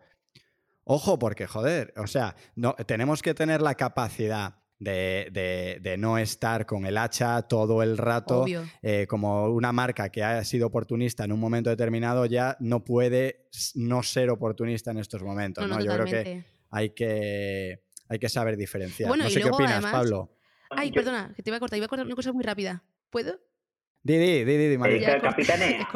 ojo, 0.84 1.18
porque 1.18 1.48
joder, 1.48 1.94
o 1.98 2.08
sea, 2.08 2.36
no, 2.56 2.76
tenemos 2.86 3.22
que 3.22 3.34
tener 3.34 3.62
la 3.62 3.76
capacidad 3.76 4.56
de, 4.78 5.96
no 5.98 6.18
estar 6.18 6.66
con 6.66 6.86
el 6.86 6.98
hacha 6.98 7.42
todo 7.44 7.82
el 7.82 7.98
rato, 7.98 8.46
eh, 8.82 9.08
como 9.08 9.48
una 9.50 9.72
marca 9.72 10.10
que 10.10 10.24
ha 10.24 10.44
sido 10.44 10.68
oportunista 10.68 11.24
en 11.24 11.32
un 11.32 11.40
momento 11.40 11.70
determinado 11.70 12.26
ya 12.26 12.58
no 12.60 12.84
puede 12.84 13.48
no 13.76 14.04
ser 14.04 14.30
oportunista 14.30 14.92
en 14.92 14.98
estos 14.98 15.24
momentos. 15.24 15.68
No, 15.68 15.80
Yo 15.80 15.92
creo 15.94 16.06
que 16.06 16.46
hay 16.70 16.90
que, 16.92 17.84
hay 18.10 18.20
que 18.20 18.30
saber 18.30 18.58
diferenciar. 18.58 19.18
no 19.18 19.30
sé 19.30 19.42
qué 19.42 19.50
opinas, 19.50 19.84
Pablo. 19.84 20.35
Ay, 20.70 20.92
perdona, 20.92 21.34
que 21.36 21.44
te 21.44 21.50
iba 21.50 21.58
a 21.58 21.60
cortar. 21.60 21.78
Iba 21.78 21.86
a 21.86 21.90
cortar 21.90 22.06
una 22.06 22.16
cosa 22.16 22.34
muy 22.34 22.44
rápida. 22.44 22.84
¿Puedo? 23.10 23.40
Di, 24.04 24.18
di, 24.18 24.44
di, 24.44 24.70
di, 24.70 24.78
María. 24.78 25.20
capitanea, 25.22 25.88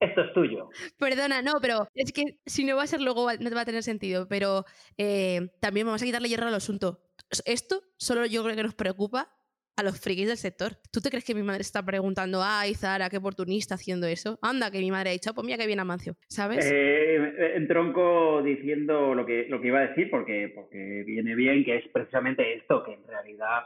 Esto 0.00 0.20
es 0.20 0.32
tuyo. 0.32 0.68
Perdona, 0.98 1.42
no, 1.42 1.54
pero 1.60 1.88
es 1.94 2.12
que 2.12 2.40
si 2.46 2.64
no 2.64 2.76
va 2.76 2.84
a 2.84 2.86
ser 2.86 3.00
luego 3.00 3.32
no 3.32 3.48
te 3.48 3.54
va 3.54 3.62
a 3.62 3.64
tener 3.66 3.82
sentido. 3.82 4.28
Pero 4.28 4.64
eh, 4.96 5.50
también 5.60 5.86
vamos 5.86 6.02
a 6.02 6.04
quitarle 6.04 6.28
hierro 6.28 6.46
al 6.46 6.54
asunto. 6.54 7.02
Esto 7.44 7.82
solo 7.96 8.26
yo 8.26 8.42
creo 8.44 8.56
que 8.56 8.62
nos 8.62 8.74
preocupa 8.74 9.34
a 9.76 9.82
los 9.82 10.00
frikis 10.00 10.28
del 10.28 10.36
sector. 10.36 10.72
¿Tú 10.92 11.00
te 11.00 11.10
crees 11.10 11.24
que 11.24 11.34
mi 11.34 11.42
madre 11.42 11.62
está 11.62 11.84
preguntando, 11.84 12.40
ay, 12.42 12.74
Zara, 12.74 13.10
qué 13.10 13.16
oportunista 13.16 13.74
haciendo 13.74 14.06
eso? 14.06 14.38
Anda, 14.42 14.70
que 14.70 14.78
mi 14.78 14.90
madre 14.90 15.10
ha 15.10 15.12
dicho, 15.12 15.34
pues 15.34 15.44
mira 15.44 15.58
que 15.58 15.66
viene 15.66 15.82
Amancio, 15.82 16.14
¿sabes? 16.28 16.70
Eh, 16.70 17.54
en 17.56 17.66
tronco 17.66 18.42
diciendo 18.42 19.14
lo 19.14 19.26
que, 19.26 19.46
lo 19.48 19.60
que 19.60 19.68
iba 19.68 19.80
a 19.80 19.88
decir, 19.88 20.10
porque, 20.10 20.52
porque 20.54 21.02
viene 21.06 21.34
bien, 21.34 21.64
que 21.64 21.76
es 21.76 21.88
precisamente 21.88 22.54
esto, 22.54 22.84
que 22.84 22.92
en 22.92 23.06
realidad 23.06 23.64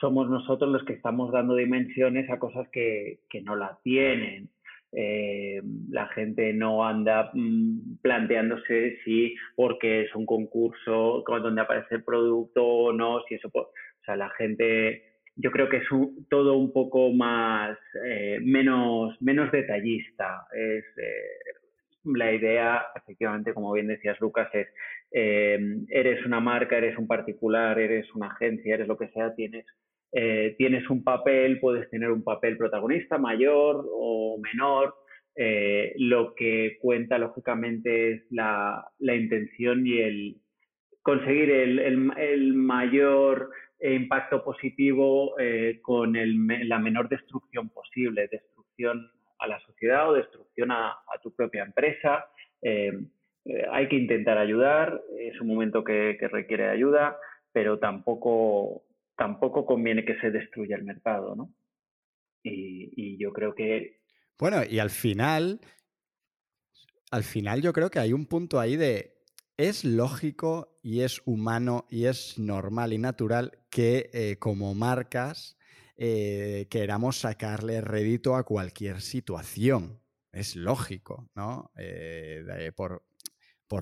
somos 0.00 0.30
nosotros 0.30 0.70
los 0.70 0.84
que 0.84 0.92
estamos 0.92 1.32
dando 1.32 1.56
dimensiones 1.56 2.30
a 2.30 2.38
cosas 2.38 2.68
que, 2.70 3.20
que 3.28 3.40
no 3.40 3.56
la 3.56 3.78
tienen. 3.82 4.50
Eh, 4.92 5.60
la 5.90 6.06
gente 6.08 6.54
no 6.54 6.86
anda 6.86 7.30
mm, 7.34 7.98
planteándose 8.00 8.98
si 9.04 9.34
porque 9.54 10.02
es 10.02 10.14
un 10.14 10.24
concurso 10.24 11.22
donde 11.26 11.60
aparece 11.60 11.96
el 11.96 12.04
producto 12.04 12.64
o 12.64 12.92
no, 12.92 13.22
si 13.28 13.34
eso, 13.34 13.50
o 13.52 13.70
sea, 14.04 14.16
la 14.16 14.30
gente 14.30 15.07
yo 15.38 15.52
creo 15.52 15.68
que 15.68 15.78
es 15.78 15.84
todo 16.28 16.56
un 16.56 16.72
poco 16.72 17.12
más, 17.12 17.78
eh, 18.04 18.38
menos, 18.42 19.16
menos 19.22 19.50
detallista. 19.52 20.46
Es, 20.52 20.84
eh, 20.98 21.54
la 22.04 22.32
idea, 22.32 22.86
efectivamente, 22.96 23.54
como 23.54 23.72
bien 23.72 23.86
decías, 23.86 24.20
Lucas, 24.20 24.48
es 24.52 24.66
eh, 25.12 25.58
eres 25.88 26.26
una 26.26 26.40
marca, 26.40 26.76
eres 26.76 26.98
un 26.98 27.06
particular, 27.06 27.78
eres 27.78 28.12
una 28.14 28.28
agencia, 28.28 28.74
eres 28.74 28.88
lo 28.88 28.98
que 28.98 29.08
sea, 29.08 29.34
tienes, 29.34 29.64
tienes 30.56 30.88
un 30.88 31.04
papel, 31.04 31.60
puedes 31.60 31.88
tener 31.90 32.10
un 32.10 32.24
papel 32.24 32.56
protagonista 32.56 33.18
mayor 33.18 33.86
o 33.92 34.40
menor. 34.42 34.94
lo 35.96 36.34
que 36.34 36.78
cuenta, 36.80 37.18
lógicamente, 37.18 38.12
es 38.12 38.22
la, 38.30 38.84
la 38.98 39.14
intención 39.14 39.86
y 39.86 39.98
el 39.98 40.36
conseguir 41.08 41.50
el, 41.50 41.78
el, 42.18 42.52
mayor 42.52 43.50
impacto 43.80 44.42
positivo 44.42 45.38
eh, 45.38 45.80
con 45.82 46.12
la 46.14 46.78
menor 46.78 47.08
destrucción 47.08 47.68
posible, 47.68 48.28
destrucción 48.28 49.10
a 49.38 49.46
la 49.46 49.60
sociedad 49.60 50.10
o 50.10 50.14
destrucción 50.14 50.72
a, 50.72 50.96
tu 51.22 51.34
propia 51.34 51.62
empresa. 51.62 52.26
Eh, 52.60 52.92
eh, 53.44 53.66
hay 53.70 53.88
que 53.88 53.96
intentar 53.96 54.38
ayudar, 54.38 55.00
es 55.18 55.40
un 55.40 55.48
momento 55.48 55.84
que, 55.84 56.18
requiere 56.30 56.68
ayuda, 56.68 57.16
pero 57.52 57.78
tampoco, 57.78 58.84
tampoco 59.16 59.64
conviene 59.64 60.04
que 60.04 60.18
se 60.20 60.30
destruya 60.30 60.76
el 60.76 60.84
mercado, 60.84 61.34
¿no? 61.36 61.52
Y, 62.42 62.90
y 62.96 63.18
yo 63.18 63.32
creo 63.32 63.54
que... 63.54 64.00
Bueno, 64.38 64.58
y 64.68 64.78
al 64.78 64.90
final, 64.90 65.60
al 67.10 67.22
final 67.22 67.62
yo 67.62 67.72
creo 67.72 67.90
que 67.90 67.98
hay 67.98 68.12
un 68.12 68.26
punto 68.26 68.60
ahí 68.60 68.76
de 68.76 69.17
es 69.58 69.84
lógico 69.84 70.78
y 70.82 71.00
es 71.00 71.20
humano 71.26 71.84
y 71.90 72.04
es 72.04 72.38
normal 72.38 72.92
y 72.92 72.98
natural 72.98 73.58
que 73.70 74.08
eh, 74.12 74.36
como 74.38 74.72
marcas 74.74 75.58
eh, 75.96 76.68
queramos 76.70 77.18
sacarle 77.18 77.80
rédito 77.80 78.36
a 78.36 78.44
cualquier 78.44 79.00
situación. 79.00 80.00
Es 80.32 80.54
lógico, 80.54 81.28
¿no? 81.34 81.72
Eh, 81.76 82.70
por, 82.76 83.02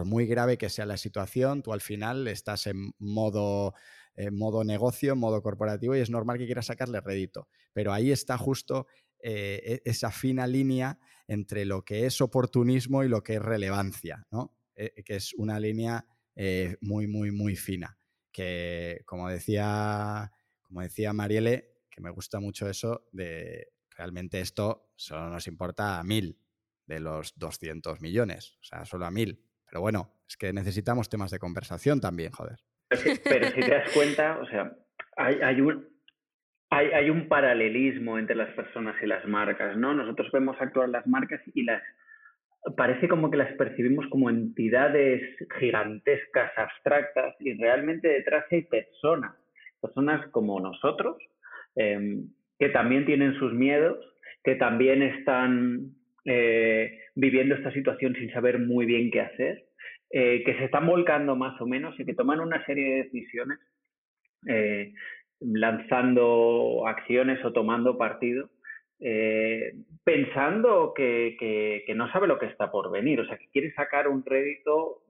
muy 0.06 0.26
grave 0.26 0.56
que 0.56 0.70
sea 0.70 0.86
la 0.86 0.96
situación, 0.96 1.62
tú 1.62 1.74
al 1.74 1.82
final 1.82 2.26
estás 2.26 2.66
en 2.66 2.92
modo, 2.98 3.74
en 4.14 4.36
modo 4.36 4.64
negocio, 4.64 5.12
en 5.12 5.18
modo 5.18 5.42
corporativo 5.42 5.94
y 5.94 6.00
es 6.00 6.10
normal 6.10 6.38
que 6.38 6.46
quieras 6.46 6.66
sacarle 6.66 7.00
rédito. 7.00 7.48
Pero 7.74 7.92
ahí 7.92 8.10
está 8.10 8.38
justo 8.38 8.86
e, 9.20 9.82
esa 9.84 10.10
fina 10.10 10.46
línea 10.46 10.98
entre 11.28 11.66
lo 11.66 11.84
que 11.84 12.06
es 12.06 12.20
oportunismo 12.22 13.04
y 13.04 13.08
lo 13.08 13.22
que 13.22 13.34
es 13.34 13.42
relevancia, 13.42 14.26
¿no? 14.30 14.56
Eh, 14.76 15.02
que 15.04 15.16
es 15.16 15.32
una 15.34 15.58
línea 15.58 16.04
eh, 16.34 16.76
muy, 16.80 17.06
muy, 17.06 17.30
muy 17.30 17.56
fina. 17.56 17.98
Que, 18.30 19.00
como 19.06 19.28
decía, 19.28 20.30
como 20.62 20.82
decía 20.82 21.14
Marielle, 21.14 21.76
que 21.90 22.02
me 22.02 22.10
gusta 22.10 22.40
mucho 22.40 22.68
eso 22.68 23.08
de 23.12 23.72
realmente 23.96 24.40
esto 24.40 24.92
solo 24.94 25.30
nos 25.30 25.46
importa 25.46 25.98
a 25.98 26.04
mil 26.04 26.38
de 26.86 27.00
los 27.00 27.36
200 27.38 28.00
millones, 28.00 28.58
o 28.60 28.64
sea, 28.64 28.84
solo 28.84 29.06
a 29.06 29.10
mil. 29.10 29.42
Pero 29.64 29.80
bueno, 29.80 30.12
es 30.28 30.36
que 30.36 30.52
necesitamos 30.52 31.08
temas 31.08 31.30
de 31.30 31.38
conversación 31.38 32.00
también, 32.00 32.32
joder. 32.32 32.58
Pero 32.88 33.48
si 33.48 33.60
te 33.60 33.70
das 33.70 33.90
cuenta, 33.92 34.38
o 34.38 34.46
sea, 34.46 34.76
hay, 35.16 35.40
hay 35.42 35.60
un, 35.60 35.88
hay, 36.70 36.88
hay, 36.88 37.10
un 37.10 37.28
paralelismo 37.28 38.18
entre 38.18 38.36
las 38.36 38.54
personas 38.54 38.94
y 39.02 39.06
las 39.06 39.26
marcas, 39.26 39.76
¿no? 39.76 39.94
Nosotros 39.94 40.30
vemos 40.32 40.56
actuar 40.60 40.90
las 40.90 41.06
marcas 41.06 41.40
y 41.54 41.64
las 41.64 41.82
parece 42.74 43.08
como 43.08 43.30
que 43.30 43.36
las 43.36 43.52
percibimos 43.54 44.06
como 44.08 44.30
entidades 44.30 45.22
gigantescas, 45.60 46.50
abstractas, 46.56 47.34
y 47.40 47.54
realmente 47.54 48.08
detrás 48.08 48.44
hay 48.50 48.62
personas, 48.62 49.34
personas 49.80 50.26
como 50.30 50.58
nosotros, 50.60 51.16
em, 51.76 52.28
que 52.58 52.70
también 52.70 53.04
tienen 53.06 53.34
sus 53.34 53.52
miedos, 53.52 53.98
que 54.42 54.56
también 54.56 55.02
están 55.02 55.92
eh, 56.24 56.98
viviendo 57.14 57.54
esta 57.54 57.72
situación 57.72 58.14
sin 58.14 58.32
saber 58.32 58.58
muy 58.58 58.84
bien 58.84 59.12
qué 59.12 59.20
hacer, 59.20 59.64
eh, 60.10 60.42
que 60.44 60.54
se 60.54 60.64
están 60.64 60.86
volcando 60.86 61.36
más 61.36 61.60
o 61.60 61.66
menos 61.66 61.98
y 62.00 62.04
que 62.04 62.14
toman 62.14 62.40
una 62.40 62.64
serie 62.66 62.84
de 62.84 63.02
decisiones 63.04 63.58
eh, 64.48 64.92
lanzando 65.40 66.84
acciones 66.86 67.44
o 67.44 67.52
tomando 67.52 67.96
partido 67.96 68.48
eh, 69.00 69.74
pensando 70.04 70.94
que, 70.94 71.36
que, 71.86 71.94
no 71.94 72.10
sabe 72.12 72.26
lo 72.26 72.38
que 72.38 72.46
está 72.46 72.70
por 72.70 72.90
venir, 72.90 73.20
o 73.20 73.26
sea, 73.26 73.36
que 73.36 73.48
quiere 73.50 73.72
sacar 73.74 74.08
un 74.08 74.24
rédito 74.24 75.02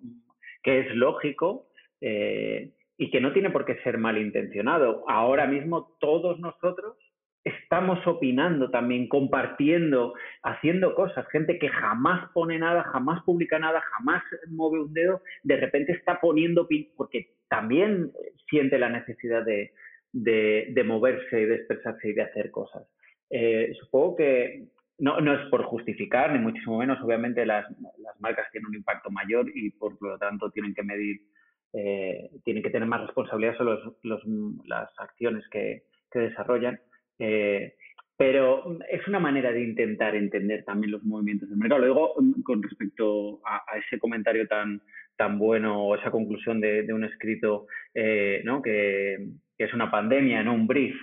que 0.63 0.81
es 0.81 0.95
lógico 0.95 1.69
eh, 2.01 2.73
y 2.99 3.11
que 3.11 3.21
no 3.21 3.33
tiene 3.33 3.51
por 3.51 3.65
qué 3.65 3.77
ser 3.83 3.99
malintencionado. 3.99 5.05
Ahora 5.09 5.47
mismo 5.47 5.97
todos 6.01 6.41
nosotros 6.41 6.97
estamos 7.45 8.05
opinando 8.09 8.71
también, 8.71 9.09
compartiendo, 9.09 10.15
haciendo 10.43 10.97
cosas. 10.97 11.29
Gente 11.29 11.61
que 11.61 11.69
jamás 11.69 12.29
pone 12.33 12.59
nada, 12.59 12.83
jamás 12.85 13.23
publica 13.23 13.61
nada, 13.61 13.81
jamás 13.97 14.23
mueve 14.49 14.83
un 14.83 14.93
dedo, 14.93 15.23
de 15.45 15.57
repente 15.57 15.93
está 15.93 16.21
poniendo, 16.21 16.67
porque 16.97 17.35
también 17.49 18.11
siente 18.51 18.81
la 18.81 18.89
necesidad 18.89 19.45
de, 19.45 19.73
de, 20.13 20.71
de 20.71 20.85
moverse, 20.85 21.47
de 21.47 21.55
expresarse 21.55 22.09
y 22.09 22.15
de 22.15 22.23
hacer 22.23 22.51
cosas. 22.51 22.89
Eh, 23.31 23.73
supongo 23.81 24.17
que 24.17 24.65
no, 24.99 25.21
no, 25.21 25.35
es 25.35 25.49
por 25.51 25.65
justificar, 25.65 26.33
ni 26.33 26.39
muchísimo 26.39 26.79
menos, 26.79 26.99
obviamente 27.03 27.45
las, 27.45 27.67
las, 27.99 28.19
marcas 28.21 28.51
tienen 28.51 28.69
un 28.69 28.77
impacto 28.77 29.11
mayor 29.11 29.51
y 29.55 29.71
por 29.71 30.01
lo 30.01 30.17
tanto 30.19 30.51
tienen 30.51 30.75
que 30.75 30.83
medir, 30.83 31.21
eh, 31.73 32.31
tienen 32.45 32.63
que 32.63 32.71
tener 32.71 32.89
más 32.89 33.03
responsabilidad 33.03 33.57
sobre 33.57 33.75
los, 33.75 33.95
los, 34.03 34.23
las 34.67 34.89
acciones 34.99 35.47
que, 35.51 35.83
que 36.11 36.19
desarrollan. 36.21 36.81
Eh, 37.19 37.75
pero 38.17 38.79
es 38.91 39.07
una 39.07 39.19
manera 39.19 39.53
de 39.53 39.63
intentar 39.63 40.15
entender 40.15 40.65
también 40.65 40.93
los 40.93 41.03
movimientos 41.03 41.51
del 41.51 41.59
mercado. 41.59 41.83
Luego, 41.83 42.15
con 42.45 42.63
respecto 42.63 43.41
a, 43.45 43.77
ese 43.77 43.99
comentario 43.99 44.49
tan, 44.49 44.81
tan 45.17 45.39
bueno 45.39 45.85
o 45.85 45.97
esa 45.97 46.11
conclusión 46.11 46.59
de, 46.63 46.91
un 46.95 47.05
escrito 47.05 47.67
¿no? 48.45 48.63
que, 48.63 49.29
que, 49.59 49.65
es 49.65 49.75
una 49.75 49.91
pandemia, 49.91 50.43
no 50.43 50.55
un 50.55 50.67
brief, 50.67 50.97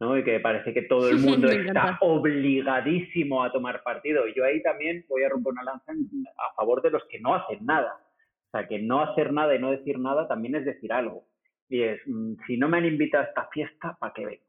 ¿no? 0.00 0.16
Y 0.18 0.24
que 0.24 0.40
parece 0.40 0.72
que 0.72 0.82
todo 0.82 1.08
el 1.10 1.18
mundo 1.18 1.48
está 1.48 1.98
obligadísimo 2.00 3.42
a 3.42 3.52
tomar 3.52 3.82
partido. 3.82 4.26
Y 4.26 4.34
yo 4.34 4.44
ahí 4.44 4.62
también 4.62 5.04
voy 5.08 5.24
a 5.24 5.28
romper 5.28 5.52
una 5.52 5.64
lanza 5.64 5.92
a 5.92 6.54
favor 6.54 6.82
de 6.82 6.90
los 6.90 7.02
que 7.10 7.20
no 7.20 7.34
hacen 7.34 7.64
nada. 7.64 8.00
O 8.46 8.50
sea, 8.50 8.66
que 8.68 8.78
no 8.78 9.02
hacer 9.02 9.32
nada 9.32 9.54
y 9.54 9.58
no 9.58 9.70
decir 9.70 9.98
nada 9.98 10.28
también 10.28 10.54
es 10.54 10.64
decir 10.64 10.92
algo. 10.92 11.26
Y 11.68 11.82
es, 11.82 12.00
mm, 12.06 12.34
si 12.46 12.56
no 12.56 12.68
me 12.68 12.78
han 12.78 12.86
invitado 12.86 13.24
a 13.24 13.26
esta 13.26 13.48
fiesta, 13.52 13.96
¿para 13.98 14.12
qué 14.14 14.26
vengo? 14.26 14.44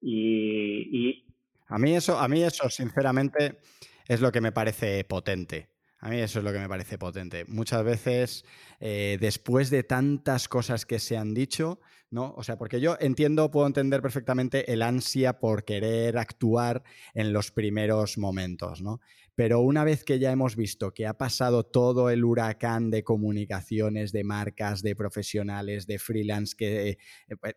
Y, 0.00 1.24
A 1.68 1.78
mí 1.78 1.96
eso, 1.96 2.18
a 2.18 2.28
mí 2.28 2.42
eso, 2.42 2.68
sinceramente, 2.68 3.58
es 4.06 4.20
lo 4.20 4.30
que 4.30 4.40
me 4.40 4.52
parece 4.52 5.02
potente. 5.04 5.68
A 5.98 6.10
mí 6.10 6.18
eso 6.20 6.40
es 6.40 6.44
lo 6.44 6.52
que 6.52 6.58
me 6.58 6.68
parece 6.68 6.98
potente. 6.98 7.44
Muchas 7.46 7.82
veces, 7.82 8.44
eh, 8.80 9.16
después 9.20 9.70
de 9.70 9.82
tantas 9.82 10.46
cosas 10.46 10.84
que 10.84 10.98
se 10.98 11.16
han 11.16 11.32
dicho, 11.32 11.80
¿no? 12.10 12.34
O 12.36 12.42
sea, 12.42 12.58
porque 12.58 12.80
yo 12.80 12.96
entiendo, 13.00 13.50
puedo 13.50 13.66
entender 13.66 14.02
perfectamente 14.02 14.70
el 14.72 14.82
ansia 14.82 15.38
por 15.38 15.64
querer 15.64 16.18
actuar 16.18 16.82
en 17.14 17.32
los 17.32 17.50
primeros 17.50 18.18
momentos, 18.18 18.82
¿no? 18.82 19.00
Pero 19.34 19.60
una 19.60 19.84
vez 19.84 20.04
que 20.04 20.18
ya 20.18 20.32
hemos 20.32 20.54
visto 20.56 20.92
que 20.92 21.06
ha 21.06 21.14
pasado 21.14 21.64
todo 21.64 22.10
el 22.10 22.24
huracán 22.24 22.90
de 22.90 23.02
comunicaciones, 23.02 24.12
de 24.12 24.24
marcas, 24.24 24.82
de 24.82 24.96
profesionales, 24.96 25.86
de 25.86 25.98
freelance, 25.98 26.54
que, 26.56 26.90
eh, 26.90 26.98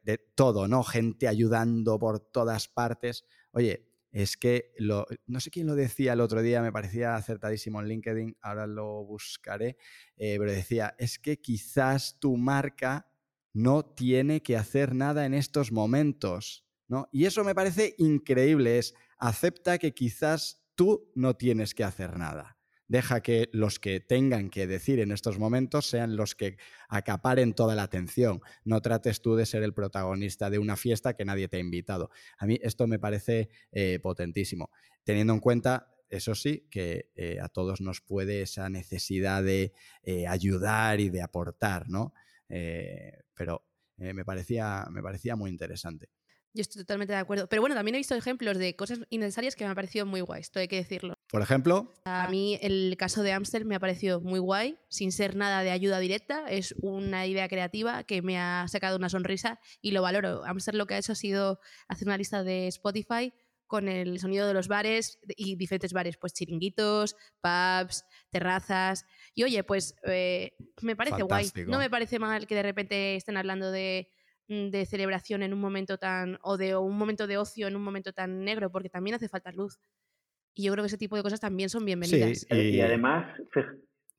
de 0.04 0.18
todo, 0.36 0.68
¿no? 0.68 0.84
Gente 0.84 1.28
ayudando 1.28 2.00
por 2.00 2.20
todas 2.20 2.68
partes. 2.68 3.26
Oye, 3.52 3.89
es 4.12 4.38
que 4.38 4.72
lo, 4.78 5.06
no 5.28 5.40
sé 5.40 5.52
quién 5.52 5.68
lo 5.68 5.76
decía 5.76 6.14
el 6.14 6.22
otro 6.22 6.42
día, 6.42 6.62
me 6.62 6.72
parecía 6.72 7.16
acertadísimo 7.16 7.80
en 7.80 7.88
LinkedIn, 7.88 8.38
ahora 8.42 8.68
lo 8.68 9.04
buscaré, 9.06 9.78
eh, 10.18 10.38
pero 10.40 10.52
decía, 10.52 10.96
es 10.98 11.20
que 11.20 11.40
quizás 11.40 12.20
tu 12.20 12.38
marca 12.38 13.12
no 13.54 13.84
tiene 13.84 14.42
que 14.42 14.58
hacer 14.58 14.96
nada 14.96 15.26
en 15.26 15.34
estos 15.34 15.72
momentos, 15.72 16.66
¿no? 16.88 17.08
Y 17.12 17.26
eso 17.26 17.44
me 17.44 17.56
parece 17.56 17.96
increíble, 17.98 18.80
es 18.80 18.94
acepta 19.18 19.78
que 19.78 19.94
quizás 19.94 20.66
tú 20.76 21.12
no 21.16 21.36
tienes 21.36 21.74
que 21.74 21.84
hacer 21.84 22.18
nada. 22.18 22.59
Deja 22.90 23.22
que 23.22 23.50
los 23.54 23.80
que 23.80 24.00
tengan 24.00 24.50
que 24.50 24.66
decir 24.66 25.00
en 25.00 25.12
estos 25.12 25.38
momentos 25.38 25.86
sean 25.86 26.16
los 26.16 26.34
que 26.34 26.58
acaparen 26.90 27.54
toda 27.54 27.76
la 27.76 27.84
atención. 27.84 28.42
No 28.66 28.82
trates 28.82 29.22
tú 29.22 29.36
de 29.36 29.46
ser 29.46 29.62
el 29.62 29.76
protagonista 29.76 30.50
de 30.50 30.58
una 30.58 30.76
fiesta 30.76 31.14
que 31.14 31.24
nadie 31.24 31.48
te 31.48 31.58
ha 31.58 31.60
invitado. 31.60 32.10
A 32.40 32.48
mí 32.48 32.60
esto 32.64 32.88
me 32.88 32.98
parece 32.98 33.50
eh, 33.72 34.00
potentísimo, 34.02 34.72
teniendo 35.04 35.34
en 35.34 35.40
cuenta 35.40 35.94
eso 36.10 36.34
sí, 36.34 36.68
que 36.72 37.12
eh, 37.16 37.38
a 37.40 37.48
todos 37.48 37.80
nos 37.80 38.02
puede 38.02 38.42
esa 38.42 38.68
necesidad 38.70 39.44
de 39.44 39.72
eh, 40.02 40.26
ayudar 40.26 41.00
y 41.00 41.10
de 41.10 41.22
aportar, 41.22 41.88
¿no? 41.88 42.14
pero 43.36 43.64
me, 43.98 44.26
parecía, 44.26 44.88
me 44.90 45.04
parecía 45.04 45.36
muy 45.36 45.52
interesante. 45.52 46.10
Yo 46.56 46.62
estoy 46.62 46.82
totalmente 46.82 47.14
de 47.14 47.20
acuerdo. 47.20 47.48
Pero 47.48 47.62
bueno, 47.62 47.76
también 47.76 47.94
he 47.94 48.00
visto 48.00 48.16
ejemplos 48.16 48.58
de 48.58 48.76
cosas 48.76 49.02
innecesarias 49.12 49.56
que 49.56 49.66
me 49.66 49.70
han 49.70 49.76
parecido 49.76 50.08
muy 50.08 50.22
guay, 50.22 50.42
esto 50.42 50.60
hay 50.60 50.68
que 50.68 50.78
decirlo. 50.78 51.19
Por 51.30 51.42
ejemplo. 51.42 51.94
A 52.06 52.28
mí 52.28 52.58
el 52.62 52.96
caso 52.98 53.22
de 53.22 53.34
Amstel 53.34 53.66
me 53.66 53.76
ha 53.76 53.80
parecido 53.80 54.20
muy 54.20 54.40
guay, 54.40 54.80
sin 54.90 55.12
ser 55.12 55.36
nada 55.36 55.62
de 55.62 55.72
ayuda 55.72 56.00
directa. 56.00 56.50
Es 56.50 56.74
una 56.82 57.28
idea 57.28 57.48
creativa 57.48 58.04
que 58.04 58.22
me 58.22 58.40
ha 58.40 58.68
sacado 58.68 58.98
una 58.98 59.10
sonrisa 59.10 59.60
y 59.82 59.92
lo 59.92 60.02
valoro. 60.02 60.44
Amstel 60.46 60.78
lo 60.78 60.88
que 60.88 60.96
ha 60.96 60.98
hecho 60.98 61.12
ha 61.12 61.16
sido 61.16 61.60
hacer 61.88 62.08
una 62.08 62.18
lista 62.18 62.44
de 62.44 62.68
Spotify 62.68 63.34
con 63.68 63.88
el 63.88 64.20
sonido 64.20 64.48
de 64.48 64.56
los 64.56 64.68
bares 64.68 65.20
y 65.28 65.56
diferentes 65.56 65.94
bares, 65.94 66.18
pues 66.18 66.34
chiringuitos, 66.34 67.16
pubs, 67.40 68.04
terrazas. 68.32 69.06
Y 69.36 69.44
oye, 69.44 69.64
pues 69.64 69.96
eh, 70.08 70.54
me 70.82 70.96
parece 70.96 71.22
guay. 71.22 71.52
No 71.68 71.78
me 71.78 71.92
parece 71.92 72.18
mal 72.18 72.48
que 72.48 72.56
de 72.56 72.64
repente 72.64 73.16
estén 73.16 73.38
hablando 73.38 73.72
de 73.72 74.10
Mm, 74.50 74.72
de 74.72 74.88
celebración 74.88 75.44
en 75.44 75.54
un 75.54 75.62
momento 75.62 76.00
tan, 76.00 76.40
o 76.42 76.58
de 76.58 76.76
un 76.76 76.98
momento 76.98 77.28
de 77.28 77.38
ocio 77.38 77.68
en 77.68 77.76
un 77.76 77.84
momento 77.84 78.14
tan 78.14 78.44
negro, 78.44 78.72
porque 78.72 78.90
también 78.90 79.16
hace 79.16 79.30
falta 79.30 79.52
luz. 79.52 79.80
Y 80.60 80.64
yo 80.64 80.74
creo 80.74 80.84
que 80.84 80.88
ese 80.88 80.98
tipo 80.98 81.16
de 81.16 81.24
cosas 81.24 81.40
también 81.40 81.70
son 81.70 81.86
bienvenidas. 81.86 82.46
y, 82.52 82.82
además... 82.82 83.34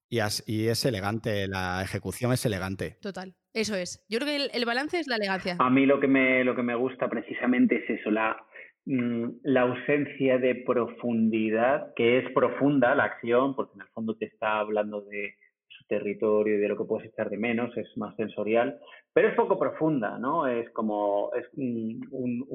Y, 0.09 0.69
es 0.69 0.85
elegante, 0.87 1.47
la 1.47 1.83
ejecución 1.83 2.33
es 2.33 2.47
elegante. 2.47 2.97
Total, 3.03 3.35
eso 3.53 3.77
es. 3.77 4.07
Yo 4.09 4.19
creo 4.19 4.39
que 4.39 4.57
el, 4.57 4.65
balance 4.65 4.99
es 4.99 5.07
la 5.07 5.17
elegancia. 5.17 5.57
A 5.59 5.69
mí 5.69 5.85
lo 5.85 6.01
que 6.01 6.09
me, 6.09 6.43
lo 6.43 6.57
que 6.57 6.63
me 6.63 6.75
gusta 6.75 7.11
precisamente 7.11 7.85
es 7.85 8.01
eso, 8.01 8.11
la, 8.11 8.39
mm, 8.87 9.27
la 9.43 9.61
ausencia 9.61 10.39
de 10.39 10.55
profundidad, 10.67 11.93
que 11.95 12.21
es 12.21 12.33
profunda 12.33 12.95
la 12.95 13.05
acción, 13.05 13.55
porque 13.55 13.75
en 13.75 13.83
el 13.83 13.89
fondo 13.89 14.17
te 14.17 14.25
está 14.25 14.61
hablando 14.61 15.03
de 15.03 15.35
su 15.69 15.85
territorio 15.89 16.57
y 16.57 16.61
de 16.61 16.69
lo 16.69 16.79
que 16.79 16.85
puedes 16.85 17.13
echar 17.13 17.29
de 17.29 17.37
menos, 17.37 17.77
es 17.77 17.87
más 17.99 18.17
sensorial, 18.17 18.79
pero 19.13 19.29
es 19.29 19.35
poco 19.35 19.59
profunda, 19.59 20.19
¿no? 20.19 20.47
Es 20.47 20.71
como 20.71 21.33
es 21.35 21.47
un, 21.53 22.01
un, 22.11 22.47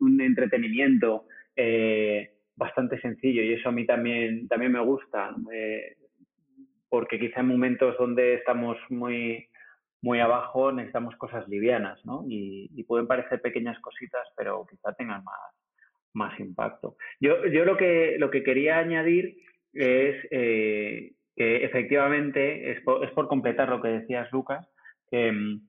un, 0.00 0.20
entretenimiento 0.22 1.26
eh, 1.56 2.33
bastante 2.56 3.00
sencillo 3.00 3.42
y 3.42 3.52
eso 3.54 3.68
a 3.68 3.72
mí 3.72 3.86
también, 3.86 4.48
también 4.48 4.72
me 4.72 4.80
gusta. 4.80 5.34
Eh, 5.52 5.96
porque 6.88 7.18
quizá 7.18 7.40
en 7.40 7.48
momentos 7.48 7.96
donde 7.98 8.34
estamos 8.34 8.76
muy, 8.88 9.48
muy 10.00 10.20
abajo 10.20 10.70
necesitamos 10.70 11.16
cosas 11.16 11.48
livianas, 11.48 11.98
¿no? 12.04 12.24
Y, 12.28 12.84
pueden 12.86 13.06
parecer 13.06 13.40
pequeñas 13.40 13.80
cositas, 13.80 14.28
pero 14.36 14.66
quizá 14.70 14.92
tengan 14.92 15.24
más, 15.24 15.34
más 16.12 16.38
impacto. 16.38 16.96
Yo, 17.18 17.46
yo 17.46 17.64
lo, 17.64 17.76
que, 17.76 18.16
lo 18.18 18.30
que 18.30 18.44
quería 18.44 18.78
añadir 18.78 19.38
es 19.72 20.16
eh, 20.30 21.14
que 21.34 21.64
efectivamente, 21.64 22.70
es 22.70 22.80
por, 22.82 23.04
es 23.04 23.10
por, 23.10 23.26
completar 23.26 23.70
lo 23.70 23.80
que 23.80 23.88
decías, 23.88 24.30
Lucas, 24.30 24.64
que 25.10 25.32
mm, 25.32 25.60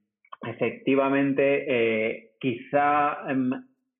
efectivamente 0.43 1.65
eh, 1.67 2.31
quizá 2.39 3.29
em, 3.29 3.51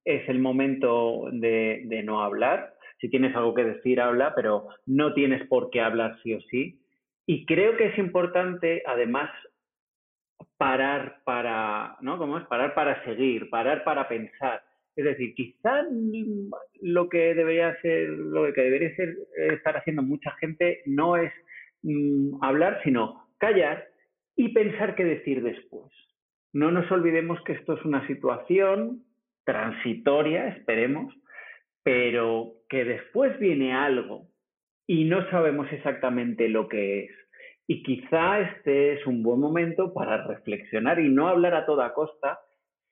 es 0.04 0.30
el 0.30 0.40
momento 0.40 1.30
de, 1.32 1.84
de 1.86 2.04
no 2.04 2.22
hablar. 2.22 2.75
Si 3.06 3.12
tienes 3.12 3.36
algo 3.36 3.54
que 3.54 3.64
decir, 3.64 4.02
habla, 4.02 4.34
pero 4.34 4.66
no 4.88 5.14
tienes 5.14 5.48
por 5.48 5.70
qué 5.70 5.80
hablar 5.80 6.18
sí 6.24 6.34
o 6.34 6.42
sí. 6.50 6.82
Y 7.28 7.46
creo 7.46 7.78
que 7.78 7.86
es 7.86 7.98
importante, 8.00 8.82
además, 8.84 9.30
parar 10.58 11.22
para, 11.24 11.98
¿no? 12.02 12.18
¿Cómo 12.18 12.40
es? 12.40 12.46
Parar 12.46 12.74
para 12.74 13.06
seguir, 13.06 13.52
parar 13.52 13.84
para 13.84 14.08
pensar. 14.08 14.64
Es 14.96 15.06
decir, 15.06 15.36
quizá 15.36 15.84
lo 16.82 17.08
que 17.08 17.36
debería 17.36 17.80
ser, 17.82 18.10
lo 18.10 18.52
que 18.52 18.62
debería 18.62 18.96
ser 18.96 19.16
estar 19.36 19.78
haciendo 19.78 20.02
mucha 20.02 20.32
gente 20.40 20.82
no 20.88 21.16
es 21.16 21.32
mm, 21.84 22.44
hablar, 22.44 22.82
sino 22.84 23.28
callar 23.38 23.88
y 24.36 24.50
pensar 24.50 24.96
qué 24.96 25.04
decir 25.04 25.44
después. 25.44 25.92
No 26.54 26.72
nos 26.72 26.92
olvidemos 26.92 27.40
que 27.44 27.54
esto 27.54 27.74
es 27.74 27.86
una 27.86 28.08
situación 28.08 29.04
transitoria, 29.44 30.48
esperemos, 30.48 31.14
pero 31.86 32.54
que 32.70 32.84
después 32.86 33.38
viene 33.40 33.74
algo 33.74 34.28
y 34.88 35.06
no 35.06 35.30
sabemos 35.30 35.68
exactamente 35.72 36.50
lo 36.50 36.68
que 36.68 37.06
es. 37.06 37.12
Y 37.68 37.82
quizá 37.84 38.40
este 38.40 38.94
es 38.94 39.08
un 39.08 39.24
buen 39.24 39.40
momento 39.40 39.94
para 39.94 40.26
reflexionar 40.28 41.00
y 41.00 41.10
no 41.10 41.28
hablar 41.28 41.56
a 41.56 41.66
toda 41.66 41.94
costa, 41.94 42.40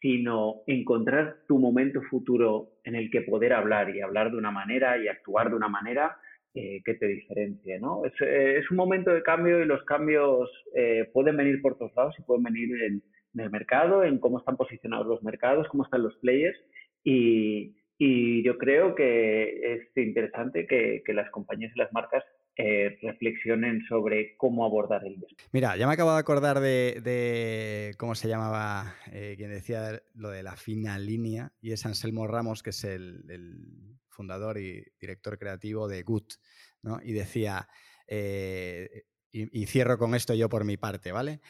sino 0.01 0.63
encontrar 0.67 1.38
tu 1.47 1.59
momento 1.59 2.01
futuro 2.09 2.69
en 2.83 2.95
el 2.95 3.09
que 3.12 3.21
poder 3.21 3.53
hablar 3.53 3.95
y 3.95 4.01
hablar 4.01 4.31
de 4.31 4.38
una 4.38 4.51
manera 4.51 4.97
y 4.97 5.07
actuar 5.07 5.49
de 5.49 5.55
una 5.55 5.69
manera 5.69 6.17
eh, 6.55 6.81
que 6.83 6.95
te 6.95 7.07
diferencie. 7.07 7.79
¿no? 7.79 8.03
Es, 8.05 8.13
eh, 8.21 8.57
es, 8.57 8.69
un 8.69 8.77
momento 8.77 9.12
de 9.12 9.23
cambio 9.23 9.62
y 9.62 9.65
los 9.65 9.83
cambios 9.86 10.49
eh, 10.75 11.09
pueden 11.13 11.38
venir 11.38 11.62
por 11.62 11.77
todos 11.77 11.95
lados 11.95 12.15
y 12.19 12.23
pueden 12.23 12.43
venir 12.43 12.69
en, 12.83 13.03
el 13.39 13.49
mercado, 13.49 14.03
en 14.03 14.19
cómo 14.19 14.39
están 14.39 14.57
posicionados 14.57 15.07
los 15.07 15.23
mercados, 15.23 15.67
cómo 15.69 15.83
están 15.83 16.03
los 16.03 16.15
players 16.17 16.59
y, 17.03 17.75
y 17.97 18.43
yo 18.43 18.58
creo 18.58 18.95
que 18.95 19.75
es 19.75 19.82
interesante 19.95 20.65
que, 20.65 21.03
las 21.13 21.29
compañías 21.29 21.71
y 21.75 21.79
las 21.79 21.93
marcas 21.93 22.23
eh, 22.56 22.97
reflexionen 23.01 23.84
sobre 23.88 24.36
cómo 24.38 24.65
abordar 24.65 25.06
el 25.06 25.19
después. 25.19 25.49
Mira, 25.51 25.75
ya 25.75 25.88
me 25.88 25.93
acabo 25.93 26.13
de 26.13 26.19
acordar 26.19 26.60
de, 26.60 27.93
cómo 27.97 28.15
se 28.15 28.27
llamaba 28.27 28.95
eh, 29.12 29.36
quien 29.38 29.51
decía 29.51 30.01
lo 30.15 30.29
de 30.29 30.43
la 30.43 30.56
fina 30.56 30.97
línea, 30.97 31.51
y 31.62 31.71
es 31.71 31.86
Anselmo 31.86 32.27
Ramos, 32.27 32.63
que 32.63 32.71
es 32.71 32.84
el, 32.84 33.23
fundador 34.10 34.60
y 34.60 34.86
director 34.99 35.39
creativo 35.39 35.88
de 35.88 36.03
Good, 36.03 36.34
¿no? 36.84 36.99
Y 37.01 37.13
decía, 37.13 37.67
eh, 38.08 39.06
y, 39.32 39.65
cierro 39.65 39.97
con 39.97 40.13
esto 40.13 40.36
yo 40.36 40.49
por 40.49 40.65
mi 40.65 40.77
parte, 40.77 41.12
¿vale? 41.12 41.41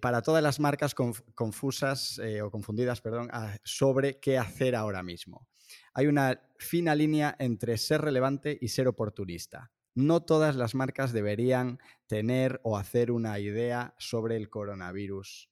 para 0.00 0.20
todas 0.20 0.42
las 0.42 0.58
marcas 0.58 0.96
confusas 0.96 2.20
o 2.42 2.50
confundidas, 2.50 3.00
perdón, 3.00 3.28
sobre 3.62 4.18
qué 4.18 4.36
hacer 4.36 4.74
ahora 4.74 5.04
mismo. 5.04 5.46
Hay 5.94 6.06
una 6.06 6.40
fina 6.58 6.94
línea 6.94 7.34
entre 7.38 7.78
ser 7.78 8.02
relevante 8.02 8.58
y 8.60 8.68
ser 8.68 8.88
oportunista 8.88 9.70
no 9.94 10.22
todas 10.22 10.56
las 10.56 10.74
marcas 10.74 11.12
deberían 11.12 11.78
tener 12.06 12.60
o 12.64 12.76
hacer 12.76 13.10
una 13.10 13.38
idea 13.38 13.94
sobre 13.98 14.36
el 14.36 14.50
coronavirus. 14.50 15.48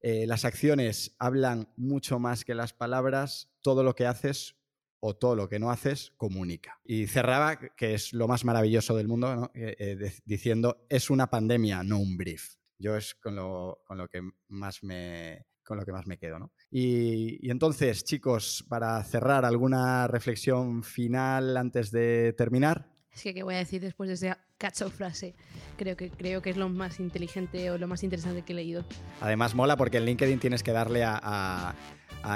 Eh, 0.00 0.26
las 0.26 0.44
acciones 0.44 1.14
hablan 1.18 1.72
mucho 1.76 2.18
más 2.18 2.44
que 2.44 2.54
las 2.54 2.72
palabras. 2.72 3.50
Todo 3.62 3.82
lo 3.82 3.94
que 3.94 4.06
haces 4.06 4.56
o 5.00 5.14
todo 5.14 5.36
lo 5.36 5.48
que 5.48 5.58
no 5.58 5.70
haces 5.70 6.12
comunica. 6.16 6.80
Y 6.84 7.06
cerraba, 7.06 7.56
que 7.76 7.94
es 7.94 8.12
lo 8.12 8.26
más 8.26 8.44
maravilloso 8.44 8.96
del 8.96 9.08
mundo, 9.08 9.50
eh, 9.54 9.76
eh, 9.78 10.12
diciendo, 10.24 10.84
es 10.88 11.10
una 11.10 11.28
pandemia, 11.28 11.82
no 11.84 11.98
un 11.98 12.16
brief. 12.16 12.56
Yo 12.78 12.96
es 12.96 13.14
con 13.14 13.36
lo, 13.36 13.78
que 14.10 14.22
más 14.48 14.82
me, 14.82 15.46
con 15.66 15.76
lo 15.76 15.84
que 15.84 15.92
más 15.92 16.06
me 16.06 16.16
quedo. 16.16 16.38
¿no? 16.38 16.52
y, 16.70 17.50
entonces, 17.50 18.04
chicos, 18.04 18.64
para 18.68 19.02
cerrar, 19.04 19.44
¿alguna 19.44 20.06
reflexión 20.06 20.82
final 20.82 21.56
antes 21.56 21.90
de 21.90 22.32
terminar? 22.32 22.96
Es 23.16 23.22
que, 23.22 23.32
¿qué 23.32 23.42
voy 23.42 23.54
a 23.54 23.58
decir 23.58 23.80
después 23.80 24.08
de 24.08 24.14
esa 24.14 24.38
cacho 24.58 24.90
frase? 24.90 25.34
Creo 25.78 25.96
que, 25.96 26.10
creo 26.10 26.42
que 26.42 26.50
es 26.50 26.58
lo 26.58 26.68
más 26.68 27.00
inteligente 27.00 27.70
o 27.70 27.78
lo 27.78 27.88
más 27.88 28.02
interesante 28.02 28.42
que 28.42 28.52
he 28.52 28.56
leído. 28.56 28.84
Además, 29.22 29.54
mola 29.54 29.78
porque 29.78 29.96
en 29.96 30.04
LinkedIn 30.04 30.38
tienes 30.38 30.62
que 30.62 30.72
darle 30.72 31.02
a, 31.02 31.74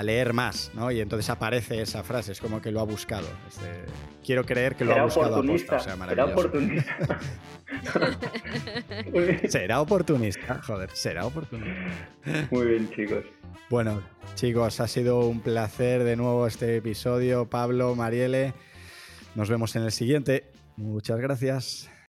leer 0.03 0.33
más, 0.33 0.71
¿no? 0.75 0.91
Y 0.91 1.01
entonces 1.01 1.29
aparece 1.31 1.83
esa 1.83 2.03
frase, 2.03 2.33
es 2.33 2.41
como 2.41 2.63
que 2.63 2.71
lo 2.71 2.81
ha 2.81 2.85
buscado. 2.85 3.27
quiero 4.25 4.45
creer 4.45 4.77
que 4.77 4.85
lo 4.85 4.95
ha 4.95 5.05
buscado 5.05 5.37
a 5.37 5.43
posta, 5.43 5.77
o 5.77 5.81
sea, 5.81 5.97
será 5.97 6.25
oportunista. 6.27 7.19
será 9.49 9.81
oportunista, 9.81 10.61
joder, 10.63 10.91
será 10.93 11.27
oportunista. 11.27 12.09
Muy 12.51 12.67
bien, 12.67 12.91
chicos. 12.91 13.25
Bueno, 13.69 14.03
chicos, 14.35 14.81
ha 14.81 14.89
sido 14.89 15.21
un 15.21 15.41
placer 15.41 16.05
de 16.05 16.17
nuevo 16.17 16.47
este 16.47 16.77
episodio. 16.77 17.49
Pablo, 17.49 17.95
Mariele, 17.95 18.55
nos 19.35 19.49
vemos 19.49 19.77
en 19.77 19.83
el 19.83 19.93
siguiente. 19.93 20.45
Muchas 20.77 21.21
gracias. 21.21 21.91